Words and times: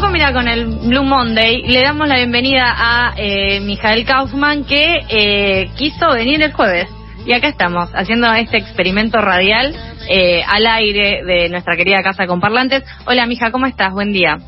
Poco 0.00 0.12
mira 0.12 0.32
con 0.32 0.46
el 0.46 0.66
Blue 0.66 1.02
Monday, 1.02 1.62
le 1.62 1.82
damos 1.82 2.06
la 2.06 2.14
bienvenida 2.18 2.72
a 2.76 3.14
eh, 3.16 3.58
Mijael 3.58 4.04
Kaufman 4.04 4.62
que 4.64 5.00
eh, 5.08 5.70
quiso 5.76 6.10
venir 6.12 6.40
el 6.40 6.52
jueves. 6.52 6.86
Y 7.26 7.32
acá 7.32 7.48
estamos, 7.48 7.90
haciendo 7.94 8.32
este 8.34 8.58
experimento 8.58 9.18
radial 9.18 9.74
eh, 10.08 10.40
al 10.46 10.64
aire 10.68 11.24
de 11.24 11.48
nuestra 11.48 11.76
querida 11.76 12.00
casa 12.04 12.28
con 12.28 12.40
parlantes. 12.40 12.84
Hola, 13.06 13.26
mija, 13.26 13.50
¿cómo 13.50 13.66
estás? 13.66 13.92
Buen 13.92 14.12
día. 14.12 14.38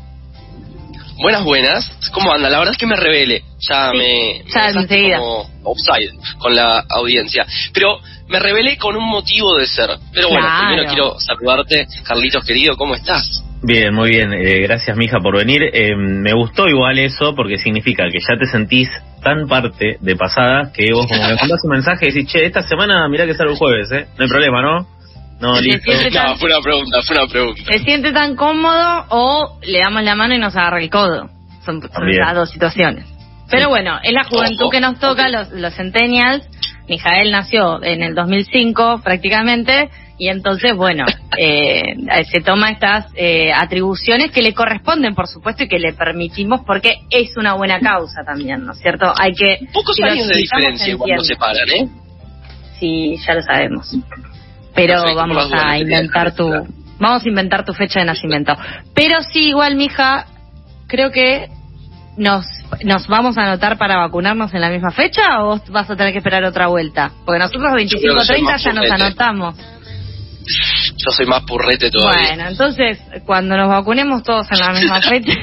Buenas, 1.21 1.43
buenas. 1.43 2.09
¿Cómo 2.13 2.31
anda? 2.31 2.49
La 2.49 2.59
verdad 2.59 2.71
es 2.71 2.77
que 2.79 2.87
me 2.87 2.95
revele. 2.95 3.43
Ya 3.69 3.91
Sí, 3.91 3.97
me. 3.97 4.43
ya 4.53 4.71
me 4.73 4.81
enseguida. 4.83 5.17
como 5.17 5.49
offside 5.63 6.11
con 6.37 6.55
la 6.55 6.81
audiencia. 6.91 7.45
Pero 7.73 7.99
me 8.29 8.39
revelé 8.39 8.77
con 8.77 8.95
un 8.95 9.05
motivo 9.05 9.57
de 9.57 9.67
ser. 9.67 9.89
Pero 10.13 10.29
bueno, 10.29 10.47
Claro. 10.47 10.67
primero 10.69 10.87
quiero 10.87 11.19
saludarte, 11.19 11.87
Carlitos 12.03 12.45
querido, 12.45 12.77
¿cómo 12.77 12.95
estás? 12.95 13.43
Bien, 13.63 13.93
muy 13.93 14.09
bien. 14.09 14.33
Eh, 14.33 14.61
gracias, 14.61 14.97
mija, 14.97 15.19
por 15.19 15.37
venir. 15.37 15.61
Eh, 15.73 15.95
me 15.95 16.33
gustó 16.33 16.67
igual 16.67 16.97
eso 16.97 17.35
porque 17.35 17.57
significa 17.57 18.05
que 18.11 18.19
ya 18.19 18.37
te 18.37 18.45
sentís 18.45 18.89
tan 19.23 19.47
parte 19.47 19.97
de 19.99 20.15
pasada 20.15 20.71
que 20.73 20.91
vos 20.91 21.05
como 21.07 21.21
me 21.21 21.35
mandás 21.35 21.63
un 21.63 21.71
mensaje 21.71 22.07
y 22.07 22.11
decís, 22.11 22.31
che, 22.31 22.45
esta 22.45 22.63
semana 22.63 23.07
mirá 23.07 23.27
que 23.27 23.35
sale 23.35 23.51
el 23.51 23.57
jueves, 23.57 23.91
¿eh? 23.91 24.07
No 24.17 24.23
hay 24.23 24.29
problema, 24.29 24.61
¿no? 24.63 24.87
No, 25.39 25.59
listo. 25.59 25.91
No, 25.91 26.37
fue 26.37 26.49
una 26.49 26.61
pregunta, 26.61 27.01
fue 27.05 27.17
una 27.17 27.27
pregunta. 27.27 27.61
¿Se 27.71 27.79
siente 27.79 28.11
tan 28.11 28.35
cómodo 28.35 29.05
o 29.09 29.59
le 29.63 29.79
damos 29.79 30.03
la 30.03 30.15
mano 30.15 30.35
y 30.35 30.39
nos 30.39 30.55
agarra 30.55 30.81
el 30.81 30.89
codo? 30.89 31.29
Son, 31.63 31.81
son 31.81 32.11
las 32.11 32.35
dos 32.35 32.49
situaciones. 32.49 33.05
Pero 33.49 33.69
bueno, 33.69 33.99
es 34.01 34.13
la 34.13 34.23
juventud 34.23 34.69
que 34.71 34.79
nos 34.79 34.97
toca, 34.99 35.27
los, 35.29 35.51
los 35.51 35.75
centennials. 35.75 36.47
Mijael 36.87 37.31
nació 37.31 37.83
en 37.83 38.01
el 38.01 38.15
2005 38.15 39.01
prácticamente 39.03 39.89
y 40.21 40.29
entonces, 40.29 40.75
bueno, 40.75 41.05
eh, 41.37 41.81
se 42.31 42.41
toma 42.41 42.69
estas 42.69 43.07
eh, 43.15 43.51
atribuciones 43.51 44.29
que 44.29 44.43
le 44.43 44.53
corresponden, 44.53 45.15
por 45.15 45.27
supuesto, 45.27 45.63
y 45.63 45.67
que 45.67 45.79
le 45.79 45.93
permitimos 45.93 46.61
porque 46.63 46.93
es 47.09 47.35
una 47.37 47.55
buena 47.55 47.79
causa 47.79 48.23
también, 48.23 48.63
¿no 48.63 48.73
es 48.73 48.77
cierto? 48.77 49.11
Hay 49.17 49.33
que... 49.33 49.57
Pocos 49.73 49.95
si 49.95 50.03
años 50.03 50.27
de 50.27 50.37
diferencia 50.37 50.95
cuando 50.95 51.23
se 51.23 51.35
paran, 51.37 51.67
¿eh? 51.69 51.89
Sí, 52.79 53.17
ya 53.25 53.33
lo 53.33 53.41
sabemos. 53.41 53.97
Pero 54.75 55.03
vamos 55.15 55.51
a 55.51 55.79
inventar 55.79 56.35
tu 56.35 56.51
vamos 56.99 57.25
a 57.25 57.27
inventar 57.27 57.65
tu 57.65 57.73
fecha 57.73 57.99
de 57.99 58.05
nacimiento. 58.05 58.55
Pero 58.93 59.23
sí, 59.23 59.47
igual, 59.47 59.73
mija, 59.73 60.27
creo 60.87 61.11
que 61.11 61.49
nos 62.15 62.45
nos 62.83 63.07
vamos 63.07 63.39
a 63.39 63.41
anotar 63.41 63.79
para 63.79 63.97
vacunarnos 63.97 64.53
en 64.53 64.61
la 64.61 64.69
misma 64.69 64.91
fecha 64.91 65.41
o 65.41 65.45
vos 65.47 65.69
vas 65.69 65.89
a 65.89 65.95
tener 65.95 66.11
que 66.11 66.19
esperar 66.19 66.43
otra 66.43 66.67
vuelta, 66.67 67.11
porque 67.25 67.39
nosotros 67.39 67.63
creo 67.73 68.15
que 68.17 68.25
soy 68.25 68.41
25:30 68.41 68.43
más 68.43 68.63
ya 68.63 68.73
nos 68.73 68.91
anotamos. 68.91 69.80
Yo 70.97 71.11
soy 71.11 71.25
más 71.25 71.43
purrete 71.43 71.89
todavía. 71.89 72.29
Bueno, 72.29 72.49
entonces 72.49 72.99
cuando 73.25 73.55
nos 73.57 73.69
vacunemos 73.69 74.23
todos 74.23 74.47
en 74.51 74.59
la 74.59 74.71
misma 74.71 75.01
fecha 75.09 75.33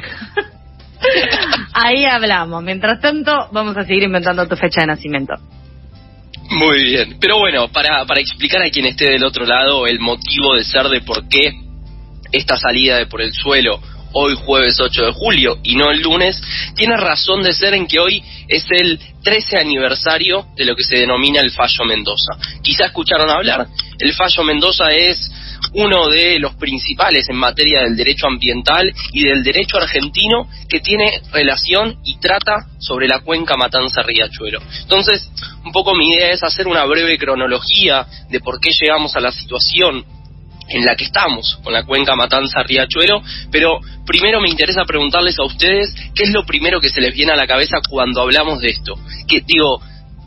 Ahí 1.72 2.04
hablamos. 2.04 2.62
Mientras 2.62 3.00
tanto, 3.00 3.48
vamos 3.52 3.76
a 3.76 3.84
seguir 3.84 4.04
inventando 4.04 4.46
tu 4.46 4.56
fecha 4.56 4.80
de 4.80 4.88
nacimiento. 4.88 5.34
Muy 6.50 6.82
bien. 6.82 7.18
Pero 7.20 7.38
bueno, 7.38 7.68
para, 7.68 8.04
para 8.06 8.20
explicar 8.20 8.62
a 8.62 8.70
quien 8.70 8.86
esté 8.86 9.10
del 9.10 9.24
otro 9.24 9.44
lado 9.44 9.86
el 9.86 10.00
motivo 10.00 10.54
de 10.54 10.64
ser 10.64 10.88
de 10.88 11.00
por 11.02 11.28
qué 11.28 11.52
esta 12.32 12.56
salida 12.56 12.96
de 12.96 13.06
por 13.06 13.22
el 13.22 13.32
suelo 13.32 13.80
hoy 14.12 14.36
jueves 14.44 14.80
8 14.80 15.06
de 15.06 15.12
julio 15.12 15.58
y 15.62 15.76
no 15.76 15.90
el 15.90 16.00
lunes, 16.00 16.40
tiene 16.74 16.96
razón 16.96 17.42
de 17.42 17.52
ser 17.52 17.74
en 17.74 17.86
que 17.86 17.98
hoy 17.98 18.22
es 18.48 18.64
el 18.70 18.98
13 19.22 19.58
aniversario 19.58 20.46
de 20.56 20.64
lo 20.64 20.74
que 20.74 20.84
se 20.84 20.98
denomina 20.98 21.40
el 21.40 21.50
Fallo 21.50 21.84
Mendoza. 21.84 22.34
Quizá 22.62 22.86
escucharon 22.86 23.30
hablar, 23.30 23.66
el 23.98 24.12
Fallo 24.14 24.44
Mendoza 24.44 24.90
es 24.90 25.30
uno 25.72 26.08
de 26.08 26.38
los 26.38 26.54
principales 26.54 27.28
en 27.28 27.36
materia 27.36 27.82
del 27.82 27.96
derecho 27.96 28.26
ambiental 28.26 28.92
y 29.12 29.24
del 29.24 29.42
derecho 29.42 29.76
argentino 29.76 30.48
que 30.68 30.80
tiene 30.80 31.20
relación 31.32 31.98
y 32.04 32.18
trata 32.18 32.66
sobre 32.78 33.08
la 33.08 33.20
cuenca 33.20 33.56
Matanza-Riachuelo. 33.56 34.60
Entonces, 34.82 35.30
un 35.64 35.72
poco 35.72 35.94
mi 35.94 36.10
idea 36.10 36.30
es 36.30 36.42
hacer 36.42 36.66
una 36.66 36.84
breve 36.84 37.18
cronología 37.18 38.06
de 38.30 38.40
por 38.40 38.60
qué 38.60 38.70
llegamos 38.70 39.16
a 39.16 39.20
la 39.20 39.32
situación 39.32 40.04
en 40.68 40.84
la 40.84 40.94
que 40.96 41.04
estamos 41.04 41.58
con 41.62 41.72
la 41.72 41.84
cuenca 41.84 42.14
Matanza-Riachuelo, 42.14 43.22
pero 43.50 43.80
primero 44.06 44.40
me 44.40 44.48
interesa 44.48 44.84
preguntarles 44.84 45.38
a 45.38 45.44
ustedes 45.44 45.94
qué 46.14 46.24
es 46.24 46.30
lo 46.30 46.44
primero 46.44 46.80
que 46.80 46.90
se 46.90 47.00
les 47.00 47.14
viene 47.14 47.32
a 47.32 47.36
la 47.36 47.46
cabeza 47.46 47.78
cuando 47.88 48.22
hablamos 48.22 48.60
de 48.60 48.68
esto. 48.68 48.94
Que, 49.26 49.42
digo, 49.46 49.80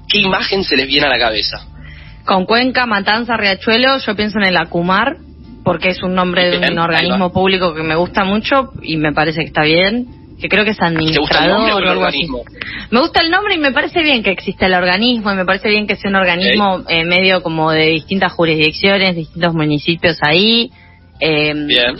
¿qué 0.07 0.19
imagen 0.19 0.63
se 0.63 0.75
les 0.75 0.88
viene 0.88 1.07
a 1.07 1.09
la 1.09 1.19
cabeza? 1.19 1.66
Con 2.25 2.46
Cuenca, 2.46 2.85
Matanza, 2.85 3.38
Riachuelo, 3.38 3.97
yo 4.00 4.16
pienso 4.16 4.38
en 4.40 4.46
el 4.46 4.57
ACUMAR, 4.57 5.18
porque 5.63 5.90
es 5.90 6.02
un 6.02 6.16
nombre 6.16 6.50
de 6.50 6.72
un 6.72 6.79
organismo 6.79 7.31
público 7.31 7.73
que 7.73 7.84
me 7.84 7.96
gusta 7.96 8.23
mucho 8.23 8.72
y 8.81 8.97
me 8.97 9.13
parece 9.13 9.41
que 9.41 9.47
está 9.47 9.63
bien, 9.63 10.21
que 10.41 10.50
creo 10.50 10.66
que 10.66 10.72
es 10.72 10.78
¿Te 10.78 10.84
gusta 11.19 11.46
el 11.46 11.52
administrador 11.52 11.85
o 11.85 11.90
algo 11.91 12.06
así. 12.06 12.28
Me 12.90 13.00
gusta 13.00 13.22
el 13.22 13.29
nombre 13.31 13.56
y 13.56 13.59
me 13.59 13.72
parece 13.72 14.02
bien 14.02 14.24
que 14.24 14.31
exista 14.31 14.66
el 14.66 14.74
organismo 14.74 15.31
y 15.31 15.35
me 15.35 15.46
parece 15.46 15.69
bien 15.69 15.88
que 15.88 15.96
sea 15.96 16.09
un 16.09 16.16
organismo 16.18 16.81
eh, 16.90 17.03
medio 17.06 17.41
como 17.44 17.72
de 17.72 17.85
distintas 17.88 18.34
jurisdicciones, 18.34 19.16
distintos 19.16 19.53
municipios 19.53 20.18
ahí. 20.22 20.72
eh, 21.19 21.53
Bien. 21.56 21.96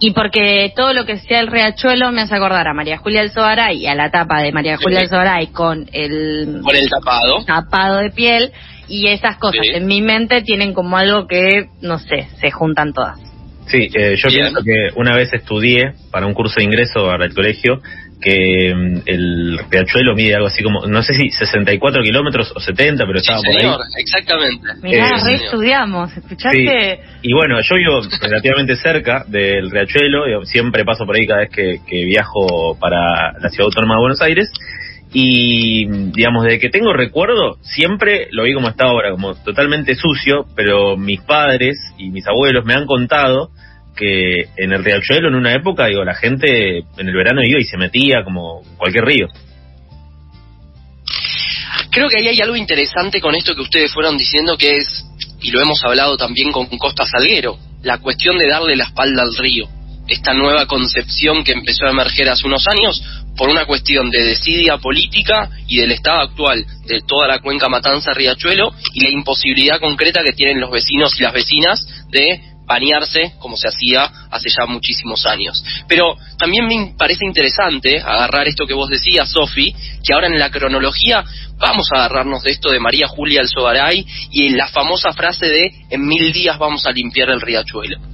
Y 0.00 0.10
porque 0.12 0.72
todo 0.76 0.92
lo 0.92 1.06
que 1.06 1.18
sea 1.18 1.40
el 1.40 1.46
riachuelo 1.46 2.10
me 2.12 2.22
hace 2.22 2.34
acordar 2.34 2.66
a 2.68 2.74
María 2.74 2.98
Julia 2.98 3.20
Alzogaray 3.22 3.78
y 3.78 3.86
a 3.86 3.94
la 3.94 4.10
tapa 4.10 4.42
de 4.42 4.52
María 4.52 4.76
Julia 4.76 4.98
Sí. 4.98 5.04
Alzogaray 5.04 5.46
con 5.48 5.86
el 5.92 6.60
Con 6.62 6.76
el 6.76 6.90
tapado. 6.90 7.44
tapado 7.46 7.96
de 7.98 8.10
piel 8.10 8.52
y 8.88 9.06
esas 9.08 9.36
cosas 9.38 9.60
Sí. 9.64 9.70
en 9.74 9.86
mi 9.86 10.02
mente 10.02 10.42
tienen 10.42 10.74
como 10.74 10.96
algo 10.98 11.26
que, 11.26 11.68
no 11.80 11.98
sé, 11.98 12.28
se 12.40 12.50
juntan 12.50 12.92
todas. 12.92 13.18
Sí, 13.66 13.88
eh, 13.94 14.14
yo 14.16 14.28
Bien. 14.28 14.42
pienso 14.52 14.62
que 14.62 14.90
una 15.00 15.16
vez 15.16 15.32
estudié 15.32 15.94
para 16.10 16.26
un 16.26 16.34
curso 16.34 16.56
de 16.58 16.64
ingreso 16.64 17.06
para 17.06 17.24
el 17.24 17.34
colegio 17.34 17.80
que 18.20 18.72
mm, 18.74 19.00
el 19.06 19.58
riachuelo 19.70 20.14
mide 20.14 20.34
algo 20.34 20.46
así 20.46 20.62
como, 20.62 20.86
no 20.86 21.02
sé 21.02 21.12
si 21.14 21.28
64 21.30 22.02
kilómetros 22.02 22.52
o 22.54 22.60
70, 22.60 23.04
pero 23.06 23.18
Sí, 23.18 23.26
estaba 23.30 23.40
por 23.42 23.56
ahí. 23.56 23.76
exactamente. 23.98 24.66
Mirá, 24.82 25.08
Eh, 25.08 25.10
re 25.24 25.34
estudiamos, 25.34 26.16
¿escuchaste? 26.16 27.00
Y 27.22 27.32
bueno, 27.34 27.60
yo 27.60 27.76
vivo 27.76 28.00
relativamente 28.22 28.76
cerca 28.76 29.24
del 29.28 29.70
riachuelo, 29.70 30.44
siempre 30.44 30.84
paso 30.84 31.04
por 31.04 31.16
ahí 31.16 31.26
cada 31.26 31.40
vez 31.40 31.50
que, 31.50 31.80
que 31.86 32.04
viajo 32.04 32.78
para 32.78 33.32
la 33.40 33.48
ciudad 33.50 33.66
autónoma 33.66 33.94
de 33.96 34.00
Buenos 34.00 34.22
Aires. 34.22 34.50
Y 35.12 35.86
digamos, 36.12 36.44
desde 36.44 36.58
que 36.58 36.70
tengo 36.70 36.92
recuerdo, 36.92 37.56
siempre 37.62 38.26
lo 38.32 38.42
vi 38.44 38.52
como 38.54 38.68
está 38.68 38.86
ahora, 38.88 39.10
como 39.12 39.34
totalmente 39.34 39.94
sucio, 39.94 40.46
pero 40.56 40.96
mis 40.96 41.20
padres 41.20 41.76
y 41.98 42.10
mis 42.10 42.26
abuelos 42.26 42.64
me 42.64 42.74
han 42.74 42.84
contado 42.86 43.50
que 43.96 44.48
en 44.56 44.72
el 44.72 44.84
riachuelo 44.84 45.28
en 45.28 45.34
una 45.34 45.54
época, 45.54 45.86
digo, 45.86 46.04
la 46.04 46.14
gente 46.14 46.78
en 46.78 47.08
el 47.08 47.14
verano 47.14 47.42
iba 47.44 47.60
y 47.60 47.64
se 47.64 47.76
metía 47.76 48.24
como 48.24 48.62
cualquier 48.76 49.04
río. 49.04 49.28
Creo 51.90 52.08
que 52.08 52.18
ahí 52.18 52.28
hay 52.28 52.40
algo 52.40 52.56
interesante 52.56 53.20
con 53.20 53.34
esto 53.34 53.54
que 53.54 53.62
ustedes 53.62 53.92
fueron 53.92 54.18
diciendo 54.18 54.56
que 54.56 54.78
es, 54.78 55.04
y 55.40 55.50
lo 55.50 55.60
hemos 55.60 55.82
hablado 55.84 56.16
también 56.16 56.50
con 56.50 56.66
Costa 56.78 57.04
Salguero, 57.06 57.56
la 57.82 57.98
cuestión 57.98 58.36
de 58.36 58.48
darle 58.48 58.76
la 58.76 58.84
espalda 58.84 59.22
al 59.22 59.36
río. 59.36 59.68
Esta 60.08 60.34
nueva 60.34 60.66
concepción 60.66 61.44
que 61.44 61.52
empezó 61.52 61.86
a 61.86 61.90
emerger 61.90 62.28
hace 62.28 62.46
unos 62.46 62.66
años 62.66 63.02
por 63.36 63.48
una 63.48 63.64
cuestión 63.64 64.10
de 64.10 64.22
desidia 64.22 64.78
política 64.78 65.48
y 65.66 65.78
del 65.78 65.92
estado 65.92 66.20
actual 66.20 66.64
de 66.86 67.00
toda 67.06 67.26
la 67.26 67.40
cuenca 67.40 67.68
Matanza-Riachuelo 67.68 68.72
y 68.92 69.02
la 69.02 69.10
imposibilidad 69.10 69.80
concreta 69.80 70.22
que 70.24 70.32
tienen 70.32 70.60
los 70.60 70.70
vecinos 70.70 71.18
y 71.18 71.22
las 71.22 71.32
vecinas 71.32 71.86
de 72.10 72.40
bañarse 72.66 73.34
como 73.38 73.56
se 73.56 73.68
hacía 73.68 74.10
hace 74.30 74.48
ya 74.50 74.66
muchísimos 74.66 75.26
años. 75.26 75.64
Pero 75.88 76.16
también 76.38 76.66
me 76.66 76.94
parece 76.96 77.24
interesante 77.24 78.00
agarrar 78.00 78.48
esto 78.48 78.66
que 78.66 78.74
vos 78.74 78.88
decías, 78.88 79.30
Sofi, 79.30 79.74
que 80.02 80.14
ahora 80.14 80.28
en 80.28 80.38
la 80.38 80.50
cronología 80.50 81.24
vamos 81.58 81.88
a 81.92 81.98
agarrarnos 81.98 82.42
de 82.42 82.52
esto 82.52 82.70
de 82.70 82.80
María 82.80 83.08
Julia 83.08 83.40
Alzogaray 83.40 84.04
y 84.30 84.50
la 84.50 84.68
famosa 84.68 85.12
frase 85.12 85.46
de 85.46 85.72
en 85.90 86.06
mil 86.06 86.32
días 86.32 86.58
vamos 86.58 86.86
a 86.86 86.92
limpiar 86.92 87.30
el 87.30 87.40
riachuelo. 87.40 88.13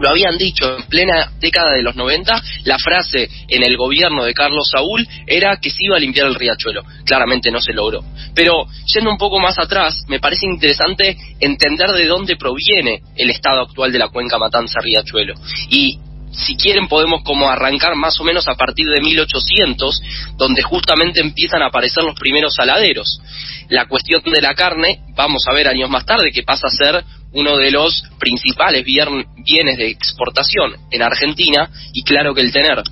Lo 0.00 0.08
habían 0.08 0.36
dicho 0.36 0.76
en 0.76 0.84
plena 0.84 1.32
década 1.40 1.72
de 1.72 1.82
los 1.82 1.96
90, 1.96 2.42
la 2.64 2.78
frase 2.78 3.28
en 3.48 3.64
el 3.64 3.76
gobierno 3.76 4.24
de 4.24 4.34
Carlos 4.34 4.68
Saúl 4.70 5.06
era 5.26 5.56
que 5.56 5.70
se 5.70 5.84
iba 5.84 5.96
a 5.96 6.00
limpiar 6.00 6.26
el 6.26 6.34
riachuelo. 6.34 6.82
Claramente 7.04 7.50
no 7.50 7.60
se 7.60 7.72
logró. 7.72 8.04
Pero 8.34 8.66
yendo 8.92 9.10
un 9.10 9.18
poco 9.18 9.38
más 9.40 9.58
atrás, 9.58 10.04
me 10.08 10.20
parece 10.20 10.46
interesante 10.46 11.16
entender 11.40 11.90
de 11.90 12.06
dónde 12.06 12.36
proviene 12.36 13.00
el 13.16 13.30
estado 13.30 13.62
actual 13.62 13.92
de 13.92 13.98
la 13.98 14.08
cuenca 14.08 14.38
Matanza-Riachuelo. 14.38 15.34
Y 15.70 15.98
si 16.32 16.56
quieren 16.56 16.88
podemos 16.88 17.22
como 17.22 17.48
arrancar 17.48 17.94
más 17.94 18.20
o 18.20 18.24
menos 18.24 18.46
a 18.48 18.54
partir 18.54 18.86
de 18.88 19.00
1800, 19.00 20.02
donde 20.36 20.62
justamente 20.62 21.20
empiezan 21.20 21.62
a 21.62 21.68
aparecer 21.68 22.04
los 22.04 22.18
primeros 22.18 22.54
saladeros. 22.54 23.20
La 23.68 23.86
cuestión 23.86 24.22
de 24.22 24.42
la 24.42 24.54
carne, 24.54 25.00
vamos 25.14 25.44
a 25.48 25.54
ver 25.54 25.68
años 25.68 25.88
más 25.88 26.04
tarde, 26.04 26.32
que 26.32 26.42
pasa 26.42 26.68
a 26.68 26.70
ser 26.70 27.04
uno 27.36 27.58
de 27.58 27.70
los 27.70 28.02
principales 28.18 28.82
bienes 28.82 29.76
de 29.76 29.88
exportación 29.88 30.74
en 30.90 31.02
Argentina 31.02 31.70
y 31.92 32.02
claro 32.02 32.34
que 32.34 32.40
el 32.40 32.50
tener 32.50 32.82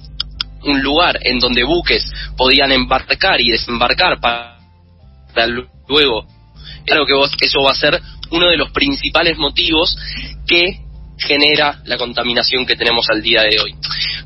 un 0.65 0.83
lugar 0.83 1.19
en 1.23 1.39
donde 1.39 1.65
buques 1.65 2.05
podían 2.37 2.71
embarcar 2.71 3.41
y 3.41 3.51
desembarcar 3.51 4.21
para, 4.21 4.59
luego, 5.89 6.27
claro 6.85 7.07
que 7.07 7.47
eso 7.47 7.63
va 7.63 7.73
a 7.73 7.75
ser 7.75 8.01
uno 8.31 8.51
de 8.51 8.59
los 8.59 8.71
principales 8.71 9.39
motivos 9.39 9.97
que 10.47 10.79
genera 11.17 11.81
la 11.87 11.97
contaminación 11.97 12.67
que 12.67 12.77
tenemos 12.77 13.07
al 13.09 13.23
día 13.23 13.43
de 13.43 13.59
hoy. 13.61 13.75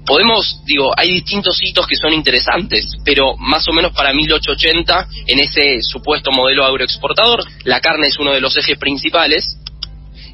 Podemos, 0.04 0.62
digo, 0.64 0.92
hay 0.96 1.12
distintos 1.12 1.62
hitos 1.62 1.86
que 1.86 1.96
son 1.96 2.12
interesantes, 2.12 2.86
pero 3.04 3.36
más 3.36 3.68
o 3.68 3.72
menos 3.72 3.92
para 3.92 4.12
1880, 4.12 5.06
en 5.26 5.38
ese 5.38 5.82
supuesto 5.82 6.32
modelo 6.32 6.64
agroexportador, 6.64 7.44
la 7.64 7.80
carne 7.80 8.08
es 8.08 8.18
uno 8.18 8.32
de 8.32 8.40
los 8.40 8.56
ejes 8.56 8.78
principales, 8.78 9.58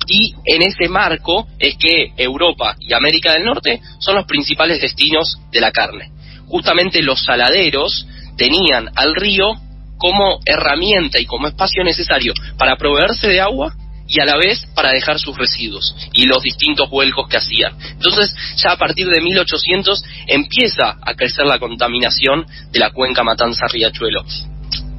y 0.07 0.35
en 0.45 0.63
ese 0.63 0.89
marco 0.89 1.47
es 1.59 1.77
que 1.77 2.13
Europa 2.17 2.77
y 2.81 2.93
América 2.93 3.33
del 3.33 3.45
Norte 3.45 3.81
son 3.99 4.17
los 4.17 4.27
principales 4.27 4.81
destinos 4.81 5.39
de 5.51 5.61
la 5.61 5.73
carne. 5.73 6.11
Justamente 6.47 7.03
los 7.03 7.25
saladeros 7.25 8.07
tenían 8.37 8.91
al 8.95 9.15
río 9.15 9.55
como 9.97 10.41
herramienta 10.45 11.21
y 11.21 11.27
como 11.27 11.47
espacio 11.47 11.85
necesario 11.85 12.35
para 12.59 12.77
proveerse 12.77 13.29
de 13.29 13.41
agua 13.41 13.75
y 14.07 14.21
a 14.21 14.25
la 14.25 14.37
vez 14.37 14.67
para 14.75 14.91
dejar 14.91 15.19
sus 15.19 15.37
residuos 15.37 15.95
y 16.13 16.27
los 16.27 16.43
distintos 16.43 16.91
vuelcos 16.91 17.29
que 17.29 17.39
hacían. 17.39 17.73
Entonces, 17.93 18.35
ya 18.57 18.73
a 18.73 18.77
partir 18.77 19.09
de 19.09 19.21
1800 19.21 20.05
empieza 20.27 20.97
a 21.01 21.15
crecer 21.15 21.47
la 21.47 21.59
contaminación 21.59 22.45
de 22.71 22.81
la 22.81 22.91
cuenca 22.91 23.23
Matanza-Riachuelo. 23.23 24.25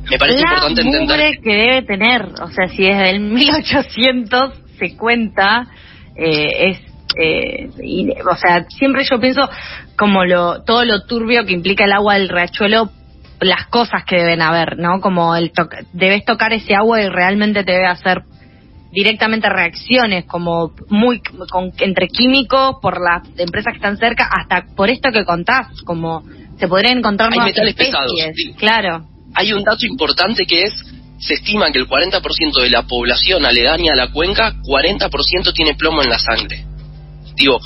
Me 0.09 0.17
parece 0.19 0.39
importante 0.39 0.81
entender 0.81 1.39
que 1.43 1.53
debe 1.53 1.81
tener, 1.81 2.25
o 2.41 2.49
sea, 2.49 2.67
si 2.67 2.83
desde 2.83 3.09
el 3.09 3.19
1800 3.21 4.64
se 4.77 4.95
cuenta 4.95 5.67
eh, 6.15 6.69
es 6.69 6.79
eh, 7.17 7.69
o 8.29 8.35
sea 8.35 8.65
siempre 8.69 9.03
yo 9.09 9.19
pienso 9.19 9.49
como 9.97 10.25
lo 10.25 10.63
todo 10.63 10.83
lo 10.83 11.05
turbio 11.05 11.45
que 11.45 11.53
implica 11.53 11.85
el 11.85 11.93
agua 11.93 12.15
del 12.15 12.29
riachuelo 12.29 12.89
las 13.39 13.67
cosas 13.67 14.03
que 14.05 14.17
deben 14.17 14.41
haber 14.41 14.77
no 14.77 15.01
como 15.01 15.35
el 15.35 15.51
debes 15.93 16.25
tocar 16.25 16.53
ese 16.53 16.75
agua 16.75 17.01
y 17.01 17.09
realmente 17.09 17.63
te 17.63 17.71
debe 17.73 17.87
hacer 17.87 18.23
directamente 18.91 19.49
reacciones 19.49 20.25
como 20.25 20.71
muy 20.89 21.21
entre 21.79 22.07
químicos 22.07 22.77
por 22.81 22.99
las 23.01 23.27
empresas 23.37 23.73
que 23.73 23.77
están 23.77 23.97
cerca 23.97 24.29
hasta 24.31 24.65
por 24.75 24.89
esto 24.89 25.11
que 25.11 25.25
contás 25.25 25.67
como 25.83 26.23
se 26.57 26.67
podrían 26.67 26.99
encontrar 26.99 27.29
Hay 27.33 27.39
metales 27.39 27.75
pesados 27.75 28.13
claro. 28.57 29.05
Hay 29.33 29.51
un 29.51 29.63
dato 29.63 29.85
importante 29.85 30.45
que 30.45 30.63
es 30.63 30.94
se 31.19 31.35
estima 31.35 31.71
que 31.71 31.79
el 31.79 31.87
40% 31.87 32.61
de 32.61 32.69
la 32.69 32.83
población 32.83 33.45
aledaña 33.45 33.93
a 33.93 33.95
la 33.95 34.11
cuenca, 34.11 34.53
40% 34.63 35.53
tiene 35.53 35.75
plomo 35.75 36.01
en 36.01 36.09
la 36.09 36.19
sangre. 36.19 36.65
Digo, 37.35 37.59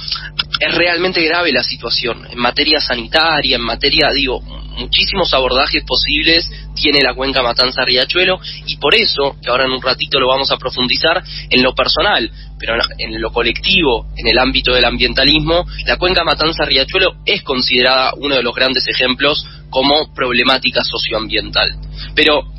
es 0.60 0.76
realmente 0.76 1.24
grave 1.24 1.52
la 1.52 1.64
situación. 1.64 2.28
En 2.30 2.40
materia 2.40 2.80
sanitaria, 2.80 3.56
en 3.56 3.62
materia, 3.62 4.10
digo, 4.14 4.42
muchísimos 4.42 5.34
abordajes 5.34 5.84
posibles 5.84 6.50
tiene 6.74 7.02
la 7.02 7.14
cuenca 7.14 7.44
Matanza 7.44 7.84
Riachuelo 7.84 8.40
y 8.66 8.78
por 8.78 8.96
eso, 8.96 9.36
que 9.42 9.50
ahora 9.50 9.66
en 9.66 9.72
un 9.72 9.82
ratito 9.82 10.20
lo 10.20 10.28
vamos 10.28 10.52
a 10.52 10.58
profundizar, 10.58 11.22
en 11.50 11.62
lo 11.62 11.76
personal, 11.76 12.32
pero 12.58 12.76
en 12.98 13.22
lo 13.22 13.32
colectivo, 13.32 14.08
en 14.18 14.28
el 14.28 14.40
ámbito 14.40 14.74
del 14.74 14.86
ambientalismo, 14.86 15.66
la 15.86 15.98
cuenca 15.98 16.24
Matanza 16.24 16.66
Riachuelo 16.66 17.18
es 17.26 17.44
considerada 17.44 18.14
uno 18.18 18.36
de 18.36 18.44
los 18.44 18.56
grandes 18.56 18.88
ejemplos 18.88 19.46
como 19.70 20.14
problemática 20.14 20.84
socioambiental. 20.84 21.76
Pero 22.16 22.59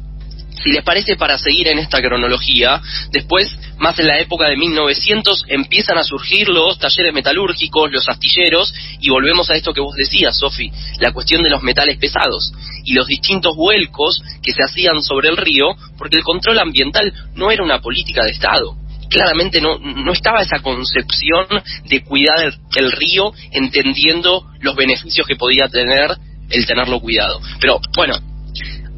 si 0.63 0.71
les 0.71 0.85
parece, 0.85 1.17
para 1.17 1.39
seguir 1.39 1.69
en 1.69 1.79
esta 1.79 2.01
cronología, 2.01 2.81
después, 3.11 3.49
más 3.79 3.99
en 3.99 4.07
la 4.07 4.19
época 4.19 4.49
de 4.49 4.57
1900, 4.57 5.45
empiezan 5.49 5.99
a 5.99 6.05
surgir 6.05 6.49
los 6.49 6.79
talleres 6.79 7.15
metalúrgicos, 7.15 7.91
los 7.91 8.09
astilleros, 8.09 8.73
y 9.01 9.11
volvemos 9.11 9.49
a 9.51 9.57
esto 9.57 9.73
que 9.73 9.81
vos 9.81 9.95
decías, 9.97 10.39
Sofi, 10.39 10.71
la 10.99 11.13
cuestión 11.13 11.43
de 11.43 11.51
los 11.51 11.63
metales 11.63 11.99
pesados 11.99 12.53
y 12.85 12.93
los 12.93 13.07
distintos 13.07 13.57
vuelcos 13.57 14.23
que 14.43 14.53
se 14.53 14.63
hacían 14.63 15.03
sobre 15.03 15.29
el 15.29 15.37
río, 15.37 15.77
porque 15.97 16.17
el 16.17 16.25
control 16.25 16.59
ambiental 16.59 17.13
no 17.35 17.51
era 17.51 17.63
una 17.63 17.81
política 17.81 18.25
de 18.25 18.33
Estado 18.33 18.77
claramente 19.11 19.61
no, 19.61 19.79
no 19.79 20.13
estaba 20.13 20.41
esa 20.41 20.61
concepción 20.61 21.47
de 21.87 22.05
cuidar 22.05 22.55
el, 22.77 22.93
río 22.93 23.33
entendiendo 23.51 24.47
los 24.61 24.77
beneficios 24.77 25.27
que 25.27 25.35
podía 25.35 25.69
tener 25.69 26.17
el 26.49 26.65
tenerlo 26.65 27.01
cuidado. 27.01 27.41
Pero 27.61 27.81
bueno, 27.97 28.15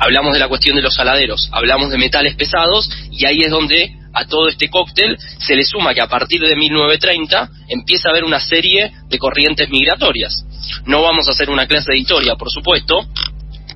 hablamos 0.03 0.33
de 0.33 0.41
la 0.41 0.49
cuestión 0.49 0.75
de 0.75 0.83
los 0.83 0.95
saladeros, 0.95 1.49
hablamos 1.53 1.91
de 1.91 1.99
metales 1.99 2.35
pesados 2.35 2.91
y 3.13 3.25
ahí 3.25 3.43
es 3.43 3.51
donde 3.51 3.95
a 4.13 4.27
todo 4.27 4.49
este 4.49 4.69
cóctel 4.69 5.17
se 5.39 5.55
le 5.55 5.65
suma 5.65 5.95
que 5.95 6.01
a 6.01 6.09
partir 6.09 6.41
de 6.41 6.57
1930 6.57 7.49
empieza 7.69 8.09
a 8.09 8.11
haber 8.11 8.25
una 8.25 8.41
serie 8.41 8.93
de 9.09 9.19
corrientes 9.19 9.71
migratorias. 9.71 10.45
No 10.87 11.03
vamos 11.03 11.29
a 11.29 11.31
hacer 11.31 11.49
una 11.51 11.67
clase 11.67 11.93
de 11.93 11.99
historia, 11.99 12.35
por 12.35 12.51
supuesto, 12.51 13.07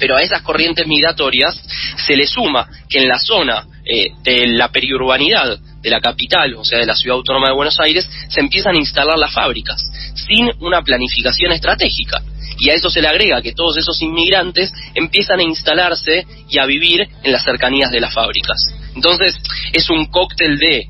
pero 0.00 0.16
a 0.16 0.22
esas 0.22 0.42
corrientes 0.42 0.86
migratorias 0.86 1.56
se 2.04 2.16
le 2.16 2.26
suma 2.26 2.68
que 2.88 2.98
en 2.98 3.08
la 3.08 3.18
zona 3.18 3.64
eh, 3.84 4.08
de 4.24 4.48
la 4.48 4.68
periurbanidad 4.68 5.58
de 5.80 5.90
la 5.90 6.00
capital, 6.00 6.54
o 6.54 6.64
sea, 6.64 6.80
de 6.80 6.86
la 6.86 6.96
ciudad 6.96 7.16
autónoma 7.18 7.48
de 7.48 7.54
Buenos 7.54 7.78
Aires, 7.78 8.08
se 8.28 8.40
empiezan 8.40 8.74
a 8.74 8.80
instalar 8.80 9.16
las 9.16 9.32
fábricas 9.32 9.80
sin 10.26 10.50
una 10.58 10.82
planificación 10.82 11.52
estratégica 11.52 12.20
y 12.58 12.70
a 12.70 12.74
eso 12.74 12.90
se 12.90 13.00
le 13.00 13.08
agrega 13.08 13.42
que 13.42 13.52
todos 13.52 13.76
esos 13.76 14.00
inmigrantes 14.02 14.72
empiezan 14.94 15.40
a 15.40 15.42
instalarse 15.42 16.26
y 16.48 16.58
a 16.58 16.66
vivir 16.66 17.06
en 17.22 17.32
las 17.32 17.44
cercanías 17.44 17.90
de 17.90 18.00
las 18.00 18.14
fábricas. 18.14 18.56
Entonces 18.94 19.36
es 19.72 19.90
un 19.90 20.06
cóctel 20.06 20.58
de 20.58 20.86